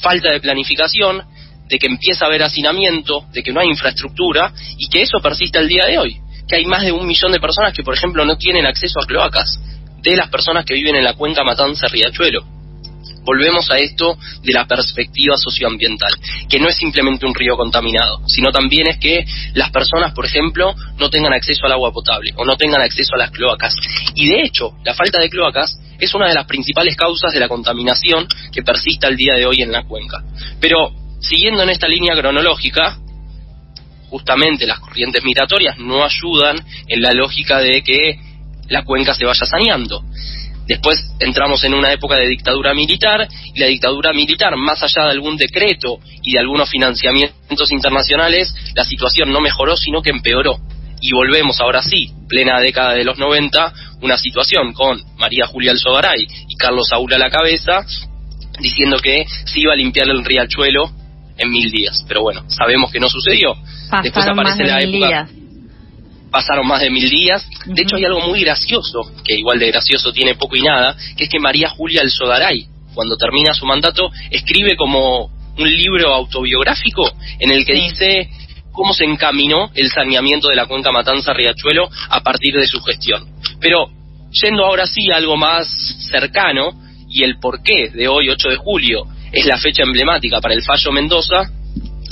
falta 0.00 0.32
de 0.32 0.40
planificación, 0.40 1.22
de 1.68 1.78
que 1.78 1.86
empieza 1.86 2.24
a 2.24 2.28
haber 2.28 2.42
hacinamiento, 2.42 3.26
de 3.32 3.42
que 3.42 3.52
no 3.52 3.60
hay 3.60 3.68
infraestructura 3.68 4.52
y 4.76 4.88
que 4.88 5.02
eso 5.02 5.18
persiste 5.20 5.58
al 5.58 5.68
día 5.68 5.86
de 5.86 5.98
hoy, 5.98 6.20
que 6.48 6.56
hay 6.56 6.66
más 6.66 6.82
de 6.82 6.92
un 6.92 7.06
millón 7.06 7.32
de 7.32 7.40
personas 7.40 7.72
que 7.72 7.82
por 7.82 7.94
ejemplo 7.94 8.24
no 8.24 8.36
tienen 8.36 8.66
acceso 8.66 9.00
a 9.00 9.06
cloacas, 9.06 9.58
de 10.02 10.16
las 10.16 10.28
personas 10.30 10.64
que 10.64 10.74
viven 10.74 10.96
en 10.96 11.04
la 11.04 11.14
cuenca 11.14 11.44
Matanza 11.44 11.86
Riachuelo 11.88 12.59
volvemos 13.22 13.70
a 13.70 13.78
esto 13.78 14.16
de 14.42 14.52
la 14.52 14.66
perspectiva 14.66 15.36
socioambiental, 15.36 16.12
que 16.48 16.58
no 16.58 16.68
es 16.68 16.76
simplemente 16.76 17.26
un 17.26 17.34
río 17.34 17.56
contaminado, 17.56 18.20
sino 18.26 18.50
también 18.50 18.88
es 18.88 18.98
que 18.98 19.24
las 19.54 19.70
personas, 19.70 20.12
por 20.12 20.26
ejemplo, 20.26 20.74
no 20.98 21.10
tengan 21.10 21.32
acceso 21.32 21.66
al 21.66 21.72
agua 21.72 21.92
potable 21.92 22.32
o 22.36 22.44
no 22.44 22.56
tengan 22.56 22.82
acceso 22.82 23.14
a 23.14 23.18
las 23.18 23.30
cloacas. 23.30 23.74
Y 24.14 24.28
de 24.28 24.42
hecho, 24.42 24.72
la 24.84 24.94
falta 24.94 25.20
de 25.20 25.28
cloacas 25.28 25.78
es 25.98 26.14
una 26.14 26.28
de 26.28 26.34
las 26.34 26.46
principales 26.46 26.96
causas 26.96 27.32
de 27.32 27.40
la 27.40 27.48
contaminación 27.48 28.26
que 28.52 28.62
persiste 28.62 29.06
al 29.06 29.16
día 29.16 29.34
de 29.34 29.46
hoy 29.46 29.62
en 29.62 29.72
la 29.72 29.84
cuenca. 29.84 30.22
Pero, 30.60 30.90
siguiendo 31.20 31.62
en 31.62 31.70
esta 31.70 31.86
línea 31.86 32.14
cronológica, 32.14 32.98
justamente 34.08 34.66
las 34.66 34.80
corrientes 34.80 35.22
migratorias 35.22 35.78
no 35.78 36.04
ayudan 36.04 36.64
en 36.88 37.02
la 37.02 37.12
lógica 37.12 37.60
de 37.60 37.82
que 37.82 38.18
la 38.68 38.84
cuenca 38.84 39.14
se 39.14 39.24
vaya 39.24 39.44
saneando. 39.44 40.02
Después 40.70 41.04
entramos 41.18 41.64
en 41.64 41.74
una 41.74 41.92
época 41.92 42.14
de 42.14 42.28
dictadura 42.28 42.72
militar 42.74 43.26
y 43.52 43.58
la 43.58 43.66
dictadura 43.66 44.12
militar, 44.12 44.56
más 44.56 44.80
allá 44.84 45.06
de 45.06 45.10
algún 45.10 45.36
decreto 45.36 45.98
y 46.22 46.34
de 46.34 46.38
algunos 46.38 46.70
financiamientos 46.70 47.72
internacionales, 47.72 48.54
la 48.76 48.84
situación 48.84 49.32
no 49.32 49.40
mejoró, 49.40 49.76
sino 49.76 50.00
que 50.00 50.10
empeoró. 50.10 50.60
Y 51.00 51.12
volvemos 51.12 51.60
ahora 51.60 51.82
sí, 51.82 52.12
plena 52.28 52.60
década 52.60 52.92
de 52.92 53.02
los 53.02 53.18
90, 53.18 53.72
una 54.02 54.16
situación 54.16 54.72
con 54.72 55.02
María 55.18 55.44
Julia 55.48 55.72
Alzogaray 55.72 56.24
y 56.48 56.54
Carlos 56.54 56.86
Saúl 56.88 57.12
a 57.14 57.18
la 57.18 57.30
cabeza, 57.30 57.84
diciendo 58.60 58.98
que 58.98 59.24
se 59.46 59.58
iba 59.58 59.72
a 59.72 59.76
limpiar 59.76 60.08
el 60.08 60.24
riachuelo 60.24 60.88
en 61.36 61.50
mil 61.50 61.72
días. 61.72 62.04
Pero 62.06 62.22
bueno, 62.22 62.44
sabemos 62.48 62.92
que 62.92 63.00
no 63.00 63.08
sucedió. 63.08 63.56
Después 64.04 64.24
aparece 64.24 64.62
la 64.62 64.78
época 64.78 65.28
pasaron 66.30 66.66
más 66.66 66.80
de 66.80 66.90
mil 66.90 67.08
días. 67.08 67.46
De 67.66 67.82
hecho, 67.82 67.96
hay 67.96 68.04
algo 68.04 68.20
muy 68.20 68.40
gracioso, 68.40 69.02
que 69.24 69.34
igual 69.34 69.58
de 69.58 69.68
gracioso 69.68 70.12
tiene 70.12 70.34
poco 70.34 70.56
y 70.56 70.62
nada, 70.62 70.96
que 71.16 71.24
es 71.24 71.30
que 71.30 71.38
María 71.38 71.68
Julia 71.68 72.02
Alzogaray, 72.02 72.66
cuando 72.94 73.16
termina 73.16 73.54
su 73.54 73.66
mandato, 73.66 74.10
escribe 74.30 74.76
como 74.76 75.30
un 75.58 75.68
libro 75.68 76.14
autobiográfico 76.14 77.10
en 77.38 77.50
el 77.50 77.64
que 77.64 77.74
dice 77.74 78.30
cómo 78.72 78.94
se 78.94 79.04
encaminó 79.04 79.70
el 79.74 79.90
saneamiento 79.90 80.48
de 80.48 80.56
la 80.56 80.66
cuenca 80.66 80.92
Matanza-Riachuelo 80.92 81.88
a 82.08 82.20
partir 82.20 82.54
de 82.54 82.66
su 82.66 82.80
gestión. 82.80 83.28
Pero, 83.60 83.88
yendo 84.30 84.64
ahora 84.64 84.86
sí 84.86 85.10
a 85.10 85.16
algo 85.16 85.36
más 85.36 85.68
cercano, 86.10 86.72
y 87.08 87.24
el 87.24 87.38
porqué 87.40 87.90
de 87.90 88.08
hoy, 88.08 88.28
8 88.28 88.50
de 88.50 88.56
julio, 88.56 89.04
es 89.32 89.44
la 89.44 89.58
fecha 89.58 89.82
emblemática 89.82 90.40
para 90.40 90.54
el 90.54 90.62
fallo 90.62 90.92
Mendoza, 90.92 91.42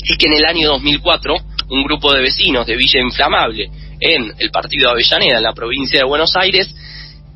es 0.02 0.16
que 0.18 0.26
en 0.26 0.34
el 0.34 0.44
año 0.44 0.68
2004 0.70 1.34
un 1.70 1.84
grupo 1.84 2.12
de 2.12 2.22
vecinos 2.22 2.66
de 2.66 2.76
Villa 2.76 3.00
Inflamable 3.00 3.70
en 4.00 4.32
el 4.38 4.50
partido 4.50 4.88
de 4.88 4.92
Avellaneda, 4.92 5.38
en 5.38 5.42
la 5.42 5.52
provincia 5.52 6.00
de 6.00 6.06
Buenos 6.06 6.34
Aires, 6.36 6.74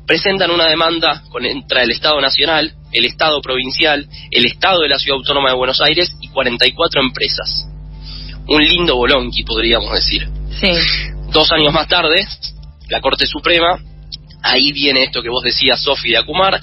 presentan 0.05 0.51
una 0.51 0.67
demanda 0.67 1.23
contra 1.29 1.83
el 1.83 1.91
Estado 1.91 2.19
Nacional, 2.19 2.73
el 2.91 3.05
Estado 3.05 3.41
Provincial, 3.41 4.07
el 4.31 4.45
Estado 4.45 4.81
de 4.81 4.89
la 4.89 4.99
Ciudad 4.99 5.17
Autónoma 5.17 5.49
de 5.49 5.55
Buenos 5.55 5.81
Aires 5.81 6.13
y 6.21 6.29
44 6.29 7.01
empresas. 7.01 7.67
Un 8.47 8.61
lindo 8.63 8.95
bolonqui, 8.95 9.43
podríamos 9.43 9.93
decir. 9.93 10.27
Sí. 10.59 10.71
Dos 11.31 11.51
años 11.51 11.73
más 11.73 11.87
tarde, 11.87 12.27
la 12.89 13.01
Corte 13.01 13.25
Suprema, 13.25 13.79
ahí 14.41 14.71
viene 14.71 15.03
esto 15.03 15.21
que 15.21 15.29
vos 15.29 15.43
decías, 15.43 15.81
Sofi 15.81 16.11
de 16.11 16.17
Acumar, 16.17 16.59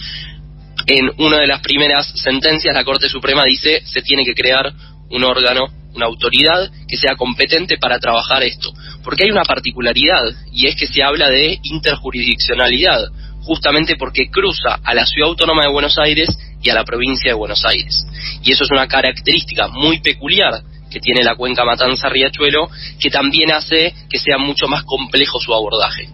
en 0.86 1.10
una 1.18 1.38
de 1.38 1.46
las 1.46 1.60
primeras 1.60 2.06
sentencias 2.14 2.74
la 2.74 2.84
Corte 2.84 3.08
Suprema 3.08 3.44
dice 3.44 3.82
se 3.84 4.02
tiene 4.02 4.24
que 4.24 4.34
crear 4.34 4.72
un 5.10 5.24
órgano, 5.24 5.66
una 5.94 6.06
autoridad 6.06 6.70
que 6.88 6.96
sea 6.96 7.16
competente 7.16 7.78
para 7.78 7.98
trabajar 7.98 8.42
esto. 8.42 8.72
Porque 9.02 9.24
hay 9.24 9.30
una 9.30 9.44
particularidad 9.44 10.24
y 10.52 10.66
es 10.66 10.76
que 10.76 10.86
se 10.86 11.02
habla 11.02 11.28
de 11.28 11.58
interjurisdiccionalidad, 11.62 13.08
justamente 13.42 13.96
porque 13.96 14.30
cruza 14.30 14.78
a 14.84 14.94
la 14.94 15.06
Ciudad 15.06 15.30
Autónoma 15.30 15.62
de 15.64 15.72
Buenos 15.72 15.98
Aires 15.98 16.28
y 16.62 16.70
a 16.70 16.74
la 16.74 16.84
provincia 16.84 17.30
de 17.30 17.38
Buenos 17.38 17.64
Aires. 17.64 18.06
Y 18.42 18.52
eso 18.52 18.64
es 18.64 18.70
una 18.70 18.86
característica 18.86 19.68
muy 19.68 20.00
peculiar 20.00 20.62
que 20.90 21.00
tiene 21.00 21.22
la 21.22 21.36
cuenca 21.36 21.64
Matanza-Riachuelo, 21.64 22.68
que 22.98 23.10
también 23.10 23.52
hace 23.52 23.94
que 24.10 24.18
sea 24.18 24.38
mucho 24.38 24.66
más 24.66 24.82
complejo 24.84 25.38
su 25.38 25.54
abordaje. 25.54 26.08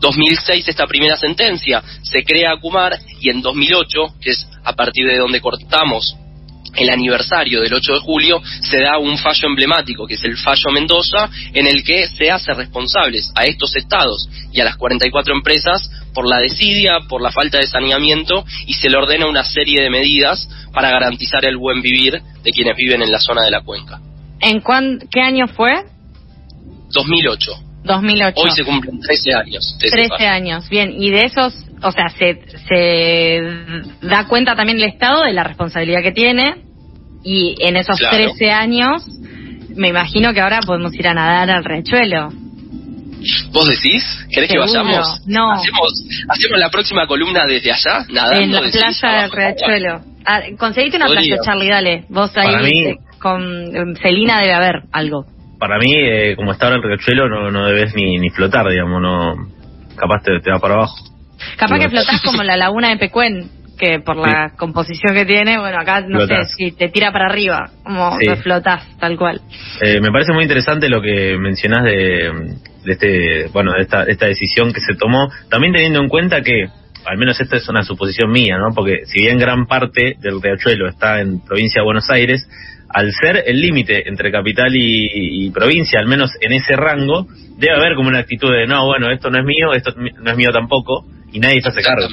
2006 0.00 0.66
esta 0.66 0.86
primera 0.86 1.16
sentencia, 1.16 1.82
se 2.02 2.22
crea 2.24 2.52
Acumar 2.52 2.98
y 3.20 3.30
en 3.30 3.42
2008, 3.42 4.14
que 4.20 4.30
es 4.30 4.46
a 4.64 4.72
partir 4.72 5.06
de 5.06 5.18
donde 5.18 5.40
cortamos 5.40 6.16
el 6.76 6.90
aniversario 6.90 7.60
del 7.60 7.74
8 7.74 7.94
de 7.94 8.00
julio, 8.00 8.42
se 8.62 8.80
da 8.80 8.98
un 8.98 9.18
fallo 9.18 9.48
emblemático, 9.48 10.06
que 10.06 10.14
es 10.14 10.24
el 10.24 10.36
fallo 10.36 10.70
Mendoza, 10.72 11.28
en 11.52 11.66
el 11.66 11.84
que 11.84 12.06
se 12.06 12.30
hace 12.30 12.52
responsables 12.52 13.32
a 13.34 13.44
estos 13.44 13.76
estados 13.76 14.28
y 14.52 14.60
a 14.60 14.64
las 14.64 14.76
44 14.76 15.34
empresas 15.34 15.90
por 16.14 16.28
la 16.28 16.38
desidia, 16.38 17.00
por 17.08 17.20
la 17.20 17.32
falta 17.32 17.58
de 17.58 17.66
saneamiento 17.66 18.44
y 18.66 18.74
se 18.74 18.88
le 18.88 18.96
ordena 18.96 19.26
una 19.26 19.44
serie 19.44 19.82
de 19.82 19.90
medidas 19.90 20.48
para 20.72 20.90
garantizar 20.90 21.44
el 21.46 21.56
buen 21.56 21.82
vivir 21.82 22.20
de 22.42 22.50
quienes 22.52 22.76
viven 22.76 23.02
en 23.02 23.10
la 23.10 23.18
zona 23.18 23.42
de 23.42 23.50
la 23.50 23.62
cuenca. 23.62 24.00
¿En 24.40 24.62
qué 25.10 25.20
año 25.20 25.46
fue? 25.48 25.72
2008. 26.90 27.73
2008. 27.84 28.40
Hoy 28.40 28.50
se 28.50 28.64
cumplen 28.64 29.00
13 29.00 29.34
años. 29.34 29.76
13 29.78 30.26
años, 30.26 30.68
bien. 30.68 30.94
Y 31.00 31.10
de 31.10 31.24
esos, 31.26 31.54
o 31.82 31.92
sea, 31.92 32.08
se, 32.08 32.40
se 32.68 33.42
da 34.02 34.26
cuenta 34.26 34.56
también 34.56 34.78
el 34.78 34.84
Estado 34.84 35.24
de 35.24 35.32
la 35.32 35.44
responsabilidad 35.44 36.02
que 36.02 36.12
tiene. 36.12 36.56
Y 37.22 37.56
en 37.60 37.76
esos 37.76 37.98
13 37.98 38.50
años, 38.50 39.06
me 39.74 39.88
imagino 39.88 40.32
que 40.34 40.40
ahora 40.40 40.60
podemos 40.60 40.94
ir 40.94 41.08
a 41.08 41.14
nadar 41.14 41.50
al 41.50 41.64
riachuelo. 41.64 42.30
¿Vos 43.52 43.66
decís? 43.68 44.04
¿Querés 44.30 44.50
que 44.50 44.58
vayamos? 44.58 45.22
No. 45.26 45.52
¿Hacemos, 45.52 46.04
¿Hacemos 46.28 46.58
la 46.58 46.68
próxima 46.68 47.06
columna 47.06 47.46
desde 47.46 47.72
allá? 47.72 48.04
Nadando, 48.10 48.42
en 48.42 48.52
la 48.52 48.60
playa 48.60 49.22
del 49.22 49.30
riachuelo. 49.30 50.00
Ah, 50.26 50.40
conseguiste 50.58 50.96
una 50.96 51.06
playa, 51.06 51.36
Charlie, 51.42 51.68
dale. 51.68 52.04
Vos 52.08 52.30
ahí 52.36 52.96
con 53.18 53.96
Celina 54.02 54.40
debe 54.40 54.52
haber 54.52 54.82
algo 54.92 55.24
para 55.66 55.78
mí, 55.78 55.94
eh, 55.94 56.36
como 56.36 56.52
está 56.52 56.66
ahora 56.66 56.76
el 56.76 56.82
riachuelo, 56.82 57.26
no, 57.26 57.50
no 57.50 57.66
debes 57.66 57.94
ni, 57.94 58.18
ni 58.18 58.28
flotar, 58.28 58.68
digamos, 58.68 59.00
no 59.00 59.34
capaz 59.96 60.22
te, 60.22 60.38
te 60.40 60.50
va 60.50 60.58
para 60.58 60.74
abajo. 60.74 60.94
Capaz 61.56 61.78
que 61.78 61.88
flotás 61.88 62.20
como 62.24 62.42
la 62.42 62.58
laguna 62.58 62.90
de 62.90 62.98
Pecuén, 62.98 63.48
que 63.78 64.00
por 64.00 64.16
la 64.16 64.52
composición 64.58 65.14
que 65.14 65.24
tiene, 65.24 65.58
bueno, 65.58 65.78
acá 65.80 66.02
no 66.06 66.26
sé, 66.26 66.44
si 66.54 66.72
te 66.72 66.90
tira 66.90 67.12
para 67.12 67.26
arriba, 67.26 67.70
como 67.82 68.18
sí. 68.18 68.26
flotás, 68.42 68.86
tal 68.98 69.16
cual. 69.16 69.40
Eh, 69.80 70.02
me 70.02 70.12
parece 70.12 70.34
muy 70.34 70.42
interesante 70.42 70.90
lo 70.90 71.00
que 71.00 71.38
mencionás 71.38 71.82
de, 71.84 72.58
de 72.84 72.92
este, 72.92 73.46
bueno, 73.50 73.72
de 73.72 73.84
esta, 73.84 74.02
esta 74.04 74.26
decisión 74.26 74.70
que 74.70 74.80
se 74.80 74.94
tomó, 74.96 75.30
también 75.48 75.72
teniendo 75.72 76.00
en 76.00 76.10
cuenta 76.10 76.42
que 76.42 76.66
al 77.06 77.16
menos 77.16 77.40
esta 77.40 77.56
es 77.56 77.66
una 77.70 77.84
suposición 77.84 78.30
mía, 78.30 78.58
¿no? 78.58 78.74
Porque 78.74 79.06
si 79.06 79.22
bien 79.22 79.38
gran 79.38 79.66
parte 79.66 80.16
del 80.20 80.42
riachuelo 80.42 80.88
está 80.88 81.20
en 81.20 81.40
provincia 81.40 81.80
de 81.80 81.84
Buenos 81.84 82.10
Aires, 82.10 82.46
al 82.94 83.10
ser 83.10 83.42
el 83.44 83.60
límite 83.60 84.08
entre 84.08 84.30
capital 84.30 84.70
y, 84.72 85.50
provincia, 85.50 85.98
al 85.98 86.06
menos 86.06 86.30
en 86.40 86.52
ese 86.52 86.76
rango, 86.76 87.26
debe 87.58 87.74
haber 87.74 87.96
como 87.96 88.08
una 88.08 88.20
actitud 88.20 88.50
de, 88.52 88.66
no, 88.68 88.86
bueno, 88.86 89.10
esto 89.10 89.30
no 89.30 89.38
es 89.40 89.44
mío, 89.44 89.74
esto 89.74 89.92
no 89.96 90.30
es 90.30 90.36
mío 90.36 90.50
tampoco, 90.52 91.04
y 91.32 91.40
nadie 91.40 91.60
se 91.60 91.70
hace 91.70 91.82
cargo. 91.82 92.06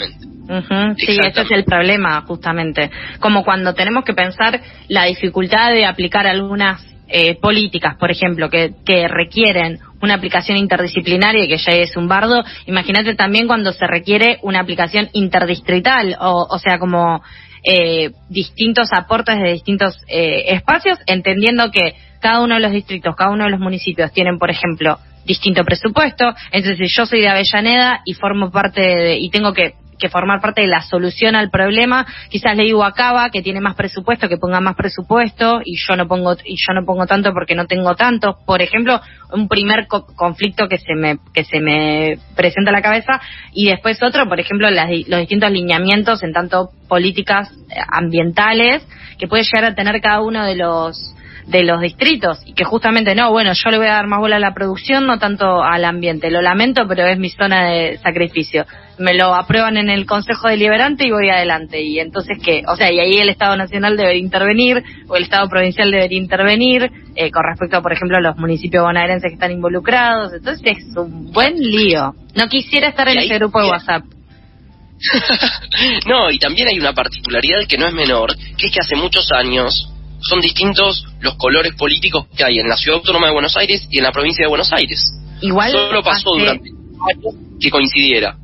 Sí, 0.97 1.19
ese 1.23 1.41
es 1.41 1.51
el 1.51 1.65
problema, 1.65 2.21
justamente. 2.21 2.89
Como 3.19 3.43
cuando 3.43 3.75
tenemos 3.75 4.03
que 4.03 4.15
pensar 4.15 4.59
la 4.87 5.05
dificultad 5.05 5.71
de 5.71 5.85
aplicar 5.85 6.25
algunas 6.25 6.83
eh, 7.07 7.35
políticas, 7.39 7.95
por 7.97 8.09
ejemplo, 8.09 8.49
que, 8.49 8.71
que 8.83 9.07
requieren 9.07 9.77
una 10.01 10.15
aplicación 10.15 10.57
interdisciplinaria, 10.57 11.45
que 11.45 11.57
ya 11.57 11.73
es 11.73 11.95
un 11.95 12.07
bardo, 12.07 12.43
imagínate 12.65 13.13
también 13.13 13.45
cuando 13.45 13.71
se 13.71 13.85
requiere 13.85 14.39
una 14.41 14.61
aplicación 14.61 15.09
interdistrital, 15.13 16.17
o, 16.19 16.47
o 16.49 16.57
sea, 16.57 16.79
como 16.79 17.21
eh, 17.63 18.11
distintos 18.29 18.89
aportes 18.93 19.37
de 19.39 19.53
distintos 19.53 19.97
eh, 20.07 20.53
espacios, 20.53 20.97
entendiendo 21.05 21.71
que 21.71 21.95
cada 22.19 22.41
uno 22.41 22.55
de 22.55 22.61
los 22.61 22.71
distritos, 22.71 23.15
cada 23.15 23.31
uno 23.31 23.45
de 23.45 23.51
los 23.51 23.59
municipios 23.59 24.11
tienen, 24.11 24.37
por 24.37 24.49
ejemplo, 24.49 24.99
distinto 25.25 25.63
presupuesto. 25.63 26.25
Entonces, 26.51 26.77
si 26.77 26.95
yo 26.95 27.05
soy 27.05 27.21
de 27.21 27.29
Avellaneda 27.29 28.01
y 28.05 28.13
formo 28.13 28.51
parte 28.51 28.81
de, 28.81 29.17
y 29.17 29.29
tengo 29.29 29.53
que 29.53 29.75
que 30.01 30.09
formar 30.09 30.41
parte 30.41 30.61
de 30.61 30.67
la 30.67 30.81
solución 30.81 31.35
al 31.35 31.49
problema. 31.49 32.05
Quizás 32.29 32.57
le 32.57 32.63
digo 32.63 32.83
a 32.83 32.91
Cava 32.91 33.29
que 33.29 33.41
tiene 33.41 33.61
más 33.61 33.75
presupuesto, 33.75 34.27
que 34.27 34.37
ponga 34.37 34.59
más 34.59 34.75
presupuesto 34.75 35.61
y 35.63 35.77
yo 35.77 35.95
no 35.95 36.07
pongo 36.07 36.35
y 36.43 36.57
yo 36.57 36.73
no 36.73 36.83
pongo 36.85 37.05
tanto 37.05 37.31
porque 37.31 37.55
no 37.55 37.67
tengo 37.67 37.95
tanto. 37.95 38.39
Por 38.45 38.61
ejemplo, 38.61 38.99
un 39.31 39.47
primer 39.47 39.87
conflicto 39.87 40.67
que 40.67 40.77
se 40.77 40.95
me 40.95 41.19
que 41.33 41.45
se 41.45 41.61
me 41.61 42.17
presenta 42.35 42.71
a 42.71 42.73
la 42.73 42.81
cabeza 42.81 43.21
y 43.53 43.69
después 43.69 44.01
otro, 44.03 44.27
por 44.27 44.39
ejemplo, 44.39 44.69
las, 44.69 44.89
los 45.07 45.19
distintos 45.21 45.51
lineamientos 45.51 46.23
en 46.23 46.33
tanto 46.33 46.71
políticas 46.89 47.49
eh, 47.69 47.75
ambientales 47.87 48.85
que 49.17 49.27
puede 49.27 49.43
llegar 49.43 49.71
a 49.71 49.75
tener 49.75 50.01
cada 50.01 50.21
uno 50.21 50.43
de 50.43 50.55
los 50.55 51.15
de 51.51 51.63
los 51.63 51.81
distritos 51.81 52.39
y 52.45 52.53
que 52.53 52.63
justamente 52.63 53.13
no, 53.13 53.29
bueno, 53.29 53.51
yo 53.53 53.71
le 53.71 53.77
voy 53.77 53.87
a 53.87 53.93
dar 53.93 54.07
más 54.07 54.19
bola 54.21 54.37
a 54.37 54.39
la 54.39 54.53
producción, 54.53 55.05
no 55.05 55.19
tanto 55.19 55.61
al 55.61 55.83
ambiente. 55.83 56.31
Lo 56.31 56.41
lamento, 56.41 56.87
pero 56.87 57.05
es 57.05 57.19
mi 57.19 57.29
zona 57.29 57.67
de 57.67 57.97
sacrificio. 57.97 58.65
Me 58.97 59.13
lo 59.13 59.35
aprueban 59.35 59.75
en 59.75 59.89
el 59.89 60.05
Consejo 60.05 60.47
Deliberante 60.47 61.05
y 61.05 61.11
voy 61.11 61.29
adelante. 61.29 61.81
Y 61.81 61.99
entonces, 61.99 62.37
¿qué? 62.41 62.63
O 62.67 62.77
sea, 62.77 62.91
y 62.91 62.99
ahí 62.99 63.17
el 63.17 63.27
Estado 63.27 63.57
Nacional 63.57 63.97
debería 63.97 64.21
intervenir 64.21 64.81
o 65.09 65.17
el 65.17 65.23
Estado 65.23 65.49
Provincial 65.49 65.91
debería 65.91 66.17
intervenir 66.17 66.89
eh, 67.15 67.29
con 67.31 67.43
respecto, 67.43 67.77
a, 67.77 67.81
por 67.81 67.91
ejemplo, 67.91 68.17
a 68.17 68.21
los 68.21 68.37
municipios 68.37 68.83
bonaerenses 68.83 69.29
que 69.29 69.33
están 69.33 69.51
involucrados. 69.51 70.31
Entonces 70.33 70.77
es 70.77 70.95
un 70.95 71.33
buen 71.33 71.57
lío. 71.57 72.13
No 72.33 72.47
quisiera 72.47 72.87
estar 72.87 73.09
en 73.09 73.17
ese 73.17 73.35
grupo 73.35 73.61
de 73.61 73.69
WhatsApp. 73.69 74.03
no, 76.07 76.31
y 76.31 76.39
también 76.39 76.69
hay 76.69 76.79
una 76.79 76.93
particularidad 76.93 77.67
que 77.67 77.77
no 77.77 77.87
es 77.87 77.93
menor, 77.93 78.37
que 78.57 78.67
es 78.67 78.71
que 78.71 78.79
hace 78.79 78.95
muchos 78.95 79.29
años 79.31 79.90
son 80.21 80.39
distintos 80.39 81.05
los 81.19 81.35
colores 81.35 81.73
políticos 81.75 82.27
que 82.35 82.43
hay 82.43 82.59
en 82.59 82.67
la 82.67 82.77
Ciudad 82.77 82.99
Autónoma 82.99 83.27
de 83.27 83.33
Buenos 83.33 83.57
Aires 83.57 83.87
y 83.89 83.97
en 83.97 84.03
la 84.03 84.11
provincia 84.11 84.45
de 84.45 84.49
Buenos 84.49 84.71
Aires. 84.71 85.03
Igual 85.41 85.71
Solo 85.71 86.03
pasó 86.03 86.31
durante 86.37 86.69
que 87.59 87.69
coincidiera. 87.69 88.35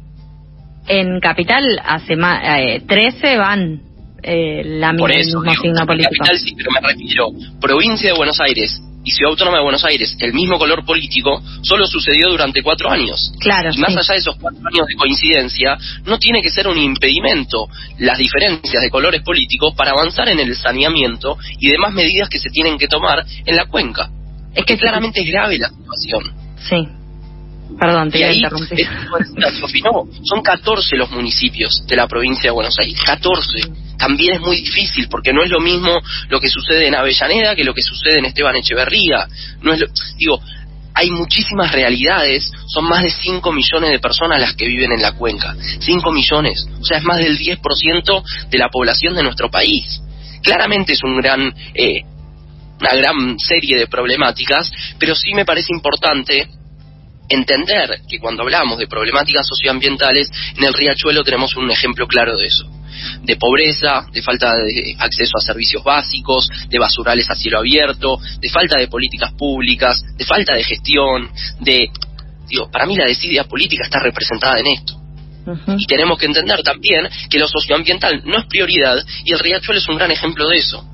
En 0.88 1.19
Capital 1.19 1.63
hace 1.84 2.15
más, 2.15 2.41
eh, 2.60 2.81
13 2.88 3.38
van 3.38 3.81
eh, 4.24 4.63
la 4.63 4.93
misma, 4.93 5.07
mismo 5.10 5.53
signo 5.62 5.86
político. 5.86 6.12
Capital 6.19 6.39
sí, 6.39 6.55
pero 6.57 6.72
me 6.72 6.81
refiero, 6.81 7.29
provincia 7.60 8.12
de 8.12 8.17
Buenos 8.17 8.39
Aires 8.39 8.81
y 9.08 9.12
Ciudad 9.12 9.32
Autónoma 9.32 9.58
de 9.58 9.64
Buenos 9.64 9.86
Aires 9.86 10.16
el 10.20 10.34
mismo 10.34 10.58
color 10.60 10.84
político 10.86 11.42
solo 11.62 11.88
sucedió 11.88 12.30
durante 12.30 12.62
cuatro 12.62 12.90
años. 12.92 13.32
Claro. 13.40 13.70
Y 13.74 13.78
más 13.78 13.96
allá 13.96 14.14
de 14.14 14.20
esos 14.20 14.36
cuatro 14.36 14.60
años 14.60 14.86
de 14.88 14.96
coincidencia, 14.96 15.78
no 16.06 16.20
tiene 16.20 16.42
que 16.42 16.50
ser 16.52 16.68
un 16.68 16.78
impedimento 16.78 17.68
las 18.00 18.18
diferencias 18.18 18.82
de 18.84 18.90
colores 18.90 19.22
políticos 19.24 19.74
para 19.76 19.92
avanzar 19.92 20.28
en 20.30 20.40
el 20.40 20.56
saneamiento 20.56 21.38
y 21.60 21.70
demás 21.72 21.94
medidas 21.94 22.28
que 22.30 22.40
se 22.40 22.50
tienen 22.50 22.78
que 22.78 22.88
tomar 22.88 23.24
en 23.46 23.56
la 23.56 23.66
cuenca. 23.66 24.10
Es 24.54 24.66
que 24.66 24.78
claramente 24.78 25.22
es 25.22 25.28
grave 25.28 25.58
la 25.58 25.70
situación. 25.70 26.34
Sí. 26.68 26.88
Perdón, 27.80 28.10
te 28.12 28.20
y 28.20 28.24
ahí, 28.24 28.38
interrumpir. 28.38 28.80
es- 28.80 29.84
no, 29.84 30.04
son 30.24 30.42
14 30.42 30.96
los 30.98 31.12
municipios 31.12 31.86
de 31.86 31.96
la 31.96 32.08
provincia 32.08 32.44
de 32.50 32.52
Buenos 32.52 32.78
Aires. 32.80 33.00
14 33.06 33.60
también 33.98 34.36
es 34.36 34.42
muy 34.42 34.58
difícil 34.62 35.08
porque 35.10 35.34
no 35.34 35.44
es 35.44 35.50
lo 35.50 35.60
mismo 35.60 36.00
lo 36.30 36.39
que 36.39 36.50
sucede 36.50 36.88
en 36.88 36.96
Avellaneda 36.96 37.56
que 37.56 37.63
lo 37.63 37.74
que 37.74 37.82
sucede 37.82 38.20
en 38.20 38.25
Esteban 38.25 38.56
Echeverría. 38.56 39.27
No 39.62 39.74
es 39.74 39.80
lo- 39.80 39.88
digo, 40.18 40.39
hay 40.94 41.12
muchísimas 41.12 41.72
realidades, 41.72 42.51
son 42.68 42.86
más 42.86 43.04
de 43.04 43.12
5 43.12 43.51
millones 43.51 43.92
de 43.92 44.00
personas 44.00 44.42
las 44.42 44.56
que 44.56 44.66
viven 44.68 44.92
en 44.94 45.01
la 45.01 45.12
cuenca. 45.13 45.56
5 45.80 46.12
millones, 46.12 46.68
o 46.82 46.84
sea, 46.86 46.98
es 46.98 47.04
más 47.04 47.18
del 47.18 47.38
10% 47.38 48.24
de 48.50 48.58
la 48.58 48.70
población 48.70 49.13
de 49.16 49.22
nuestro 49.24 49.50
país. 49.51 50.01
Claramente 50.42 50.94
es 50.94 51.04
un 51.04 51.18
gran 51.18 51.54
eh, 51.75 52.01
una 52.80 52.96
gran 52.96 53.39
serie 53.39 53.75
de 53.77 53.88
problemáticas, 53.88 54.72
pero 55.00 55.16
sí 55.16 55.34
me 55.34 55.46
parece 55.46 55.74
importante 55.74 56.48
entender 57.30 58.01
que 58.10 58.20
cuando 58.20 58.44
hablamos 58.44 58.77
de 58.77 58.88
problemáticas 58.88 59.46
socioambientales, 59.48 60.30
en 60.58 60.63
el 60.63 60.74
riachuelo 60.74 61.24
tenemos 61.24 61.56
un 61.56 61.70
ejemplo 61.72 62.08
claro 62.08 62.38
de 62.38 62.46
eso. 62.48 62.66
De 63.22 63.36
pobreza, 63.36 64.06
de 64.12 64.22
falta 64.22 64.56
de 64.56 64.96
acceso 65.00 65.38
a 65.38 65.42
servicios 65.42 65.84
básicos, 65.84 66.50
de 66.70 66.80
basurales 66.80 67.30
a 67.30 67.36
cielo 67.36 67.60
abierto, 67.60 68.20
de 68.39 68.50
falta 68.50 68.77
de 68.77 68.88
políticas 68.88 69.34
públicas, 69.34 70.04
de 70.16 70.25
falta 70.25 70.54
de 70.56 70.63
gestión, 70.63 71.30
de... 71.60 71.89
Digo, 72.48 72.72
para 72.72 72.86
mí 72.86 72.96
la 72.96 73.06
desidia 73.06 73.44
política 73.44 73.84
está 73.84 74.00
representada 74.00 74.60
en 74.60 74.68
esto. 74.68 74.98
Y 75.77 75.86
tenemos 75.86 76.18
que 76.18 76.25
entender 76.25 76.62
también 76.62 77.08
que 77.30 77.39
lo 77.39 77.48
socioambiental 77.48 78.22
no 78.25 78.39
es 78.39 78.46
prioridad 78.48 78.98
y 79.24 79.32
el 79.32 79.39
riachuelo 79.39 79.80
es 79.80 79.88
un 79.88 79.98
gran 79.98 80.12
ejemplo 80.12 80.48
de 80.48 80.58
eso. 80.58 80.86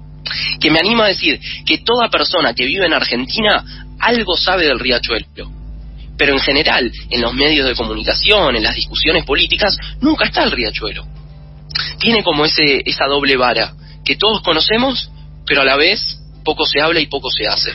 Que 0.60 0.72
me 0.72 0.80
anima 0.80 1.06
a 1.06 1.10
decir 1.10 1.40
que 1.66 1.80
toda 1.80 2.10
persona 2.10 2.54
que 2.54 2.66
vive 2.66 2.86
en 2.86 2.94
Argentina 2.94 3.64
algo 4.00 4.38
sabe 4.38 4.66
del 4.66 4.80
riachuelo. 4.80 5.52
Pero 6.18 6.34
en 6.34 6.40
general, 6.40 6.92
en 7.10 7.22
los 7.22 7.34
medios 7.34 7.68
de 7.68 7.76
comunicación, 7.76 8.56
en 8.56 8.64
las 8.64 8.76
discusiones 8.76 9.26
políticas, 9.26 9.76
nunca 10.02 10.26
está 10.26 10.44
el 10.44 10.52
riachuelo. 10.52 11.06
Tiene 12.00 12.24
como 12.24 12.46
ese, 12.46 12.82
esa 12.86 13.06
doble 13.06 13.38
vara, 13.38 13.74
que 14.06 14.16
todos 14.16 14.42
conocemos, 14.42 15.12
pero 15.46 15.62
a 15.62 15.66
la 15.66 15.76
vez 15.76 16.20
poco 16.44 16.66
se 16.66 16.82
habla 16.82 17.00
y 17.00 17.08
poco 17.08 17.30
se 17.30 17.48
hace. 17.48 17.72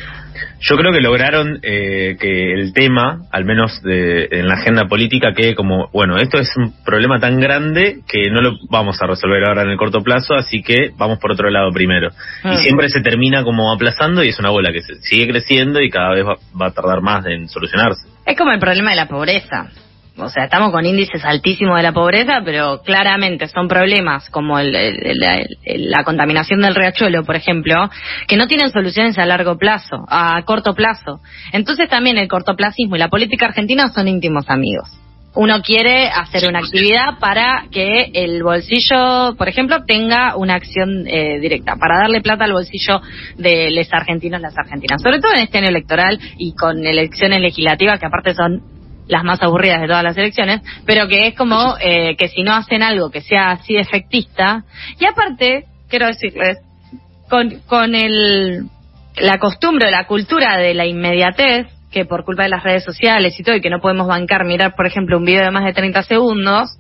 Yo 0.61 0.77
creo 0.77 0.93
que 0.93 1.01
lograron 1.01 1.61
eh, 1.63 2.17
que 2.21 2.53
el 2.53 2.73
tema, 2.73 3.23
al 3.31 3.45
menos 3.45 3.81
de, 3.83 4.29
en 4.31 4.49
la 4.49 4.55
agenda 4.55 4.87
política, 4.87 5.33
quede 5.33 5.55
como, 5.55 5.89
bueno, 5.93 6.17
esto 6.17 6.39
es 6.39 6.51
un 6.57 6.75
problema 6.85 7.21
tan 7.21 7.39
grande 7.41 8.01
que 8.09 8.31
no 8.31 8.41
lo 8.41 8.57
vamos 8.69 9.01
a 9.01 9.07
resolver 9.07 9.45
ahora 9.47 9.63
en 9.63 9.71
el 9.71 9.77
corto 9.77 10.01
plazo, 10.03 10.35
así 10.35 10.63
que 10.63 10.93
vamos 10.97 11.19
por 11.19 11.33
otro 11.33 11.49
lado 11.51 11.71
primero. 11.73 12.11
Y 12.45 12.49
mm. 12.49 12.57
siempre 12.57 12.89
se 12.89 13.01
termina 13.01 13.45
como 13.45 13.73
aplazando 13.73 14.25
y 14.25 14.29
es 14.29 14.39
una 14.39 14.51
bola 14.51 14.73
que 14.73 14.83
se 14.83 15.01
sigue 15.01 15.29
creciendo 15.29 15.81
y 15.81 15.91
cada 15.91 16.15
vez 16.15 16.25
va 16.25 16.67
a 16.67 16.73
tardar 16.73 17.03
más 17.03 17.25
en 17.27 17.49
solucionarse. 17.49 18.09
Es 18.27 18.37
como 18.37 18.53
el 18.53 18.59
problema 18.59 18.91
de 18.91 18.97
la 18.97 19.07
pobreza 19.07 19.71
o 20.19 20.29
sea, 20.29 20.45
estamos 20.45 20.73
con 20.73 20.85
índices 20.85 21.25
altísimos 21.25 21.77
de 21.77 21.83
la 21.83 21.93
pobreza, 21.93 22.41
pero 22.45 22.83
claramente 22.83 23.49
son 23.49 23.69
problemas 23.69 24.29
como 24.31 24.59
la 24.59 26.05
contaminación 26.05 26.61
del 26.61 26.75
riachuelo, 26.75 27.25
por 27.25 27.37
ejemplo, 27.37 27.89
que 28.27 28.37
no 28.37 28.47
tienen 28.47 28.71
soluciones 28.71 29.19
a 29.19 29.27
largo 29.27 29.57
plazo, 29.57 30.05
a 30.09 30.43
corto 30.45 30.75
plazo. 30.75 31.21
Entonces 31.53 31.89
también 31.89 32.19
el 32.19 32.29
cortoplacismo 32.29 32.97
y 32.97 32.99
la 32.99 33.09
política 33.09 33.47
argentina 33.47 33.89
son 33.89 34.09
íntimos 34.09 34.49
amigos. 34.49 34.89
Uno 35.35 35.61
quiere 35.63 36.09
hacer 36.09 36.49
una 36.49 36.61
actividad 36.61 37.19
para 37.21 37.67
que 37.71 38.11
el 38.15 38.43
bolsillo, 38.43 39.37
por 39.37 39.49
ejemplo, 39.49 39.85
tenga 39.87 40.35
una 40.37 40.55
acción 40.55 41.07
eh, 41.07 41.39
directa, 41.39 41.77
para 41.77 41.99
darle 41.99 42.23
plata 42.23 42.45
al 42.45 42.53
bolsillo 42.53 43.01
de 43.37 43.71
los 43.71 43.93
argentinos, 43.93 44.41
las 44.41 44.57
argentinas. 44.59 45.01
Sobre 45.01 45.21
todo 45.21 45.33
en 45.35 45.43
este 45.43 45.59
año 45.59 45.69
electoral 45.69 46.19
y 46.39 46.55
con 46.55 46.85
elecciones 46.85 47.41
legislativas 47.41 48.01
que 48.01 48.07
aparte 48.07 48.35
son 48.35 48.78
las 49.09 49.25
más 49.25 49.43
aburridas 49.43 49.81
de 49.81 49.89
todas 49.89 50.05
las 50.05 50.17
elecciones, 50.17 50.61
pero 50.87 51.09
que 51.09 51.27
es 51.27 51.35
como 51.35 51.77
eh, 51.81 52.17
que 52.17 52.29
si 52.29 52.43
no 52.43 52.55
hacen 52.55 52.83
algo 52.83 53.11
que 53.11 53.21
sea 53.21 53.51
así 53.51 53.77
efectista, 53.77 54.65
y 55.01 55.07
aparte, 55.07 55.65
quiero 55.89 56.07
decirles, 56.07 56.59
con, 57.29 57.61
con 57.67 57.95
el, 57.95 58.67
la 59.17 59.39
costumbre, 59.39 59.91
la 59.91 60.07
cultura 60.07 60.57
de 60.59 60.75
la 60.75 60.87
inmediatez, 60.87 61.67
que 61.91 62.05
por 62.05 62.25
culpa 62.25 62.43
de 62.43 62.51
las 62.51 62.63
redes 62.63 62.85
sociales 62.85 63.39
y 63.39 63.43
todo, 63.43 63.57
y 63.57 63.61
que 63.61 63.71
no 63.71 63.81
podemos 63.81 64.07
bancar 64.07 64.45
mirar, 64.45 64.75
por 64.77 64.87
ejemplo, 64.87 65.17
un 65.17 65.25
video 65.25 65.45
de 65.45 65.51
más 65.51 65.65
de 65.65 65.73
30 65.73 66.03
segundos, 66.03 66.79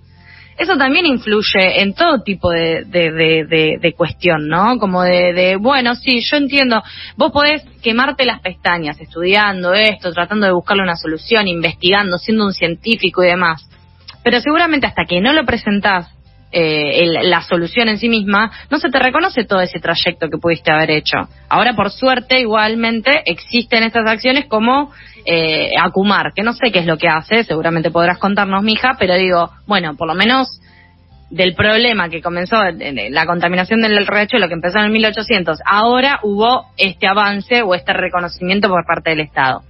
eso 0.59 0.77
también 0.77 1.07
influye 1.07 1.81
en 1.81 1.95
todo 1.95 2.23
tipo 2.23 2.51
de, 2.51 2.85
de, 2.85 3.79
de, 3.81 3.93
cuestión, 3.93 4.49
¿no? 4.49 4.79
Como 4.79 5.03
de, 5.03 5.57
bueno, 5.59 5.95
sí, 5.95 6.21
yo 6.21 6.37
entiendo, 6.37 6.83
vos 7.17 7.31
podés 7.33 7.63
quemarte 7.81 8.25
las 8.25 8.41
pestañas 8.41 9.01
estudiando 9.01 9.73
esto, 9.73 10.13
tratando 10.13 10.47
de 10.47 10.53
buscarle 10.53 10.83
una 10.83 10.97
solución, 10.97 11.47
investigando, 11.47 12.19
siendo 12.19 12.45
un 12.45 12.53
científico 12.53 13.23
y 13.23 13.29
demás, 13.29 13.69
pero 14.25 14.41
seguramente 14.41 14.87
hasta 14.87 15.05
que 15.05 15.21
no 15.21 15.33
lo 15.33 15.45
presentás 15.45 16.18
eh, 16.51 17.07
la 17.25 17.43
solución 17.43 17.89
en 17.89 17.99
sí 17.99 18.09
misma, 18.09 18.51
no 18.71 18.79
se 18.79 18.89
te 18.89 18.99
reconoce 18.99 19.45
todo 19.45 19.61
ese 19.61 19.81
trayecto 19.81 20.29
que 20.29 20.39
pudiste 20.39 20.71
haber 20.71 20.91
hecho. 20.91 21.17
Ahora, 21.49 21.75
por 21.75 21.91
suerte, 21.91 22.41
igualmente 22.41 23.11
existen 23.27 23.83
estas 23.83 24.07
acciones 24.07 24.47
como 24.47 24.91
eh, 25.25 25.71
Acumar, 25.81 26.33
que 26.35 26.43
no 26.43 26.55
sé 26.55 26.73
qué 26.73 26.79
es 26.81 26.87
lo 26.87 26.97
que 26.97 27.09
hace, 27.09 27.45
seguramente 27.45 27.91
podrás 27.91 28.19
contarnos, 28.19 28.63
mija, 28.63 28.97
pero 28.99 29.15
digo, 29.17 29.51
bueno, 29.67 29.95
por 29.97 30.09
lo 30.09 30.15
menos 30.15 30.61
del 31.31 31.55
problema 31.55 32.09
que 32.09 32.23
comenzó 32.23 32.57
la 32.57 33.27
contaminación 33.27 33.83
del 33.83 34.07
riachuelo 34.07 34.49
que 34.49 34.55
empezó 34.55 34.79
en 34.79 34.87
el 34.87 34.91
1800, 34.93 35.59
ahora 35.67 36.21
hubo 36.23 36.69
este 36.79 37.07
avance 37.07 37.61
o 37.63 37.75
este 37.75 37.93
reconocimiento 37.93 38.69
por 38.69 38.87
parte 38.87 39.11
del 39.11 39.21
Estado. 39.21 39.63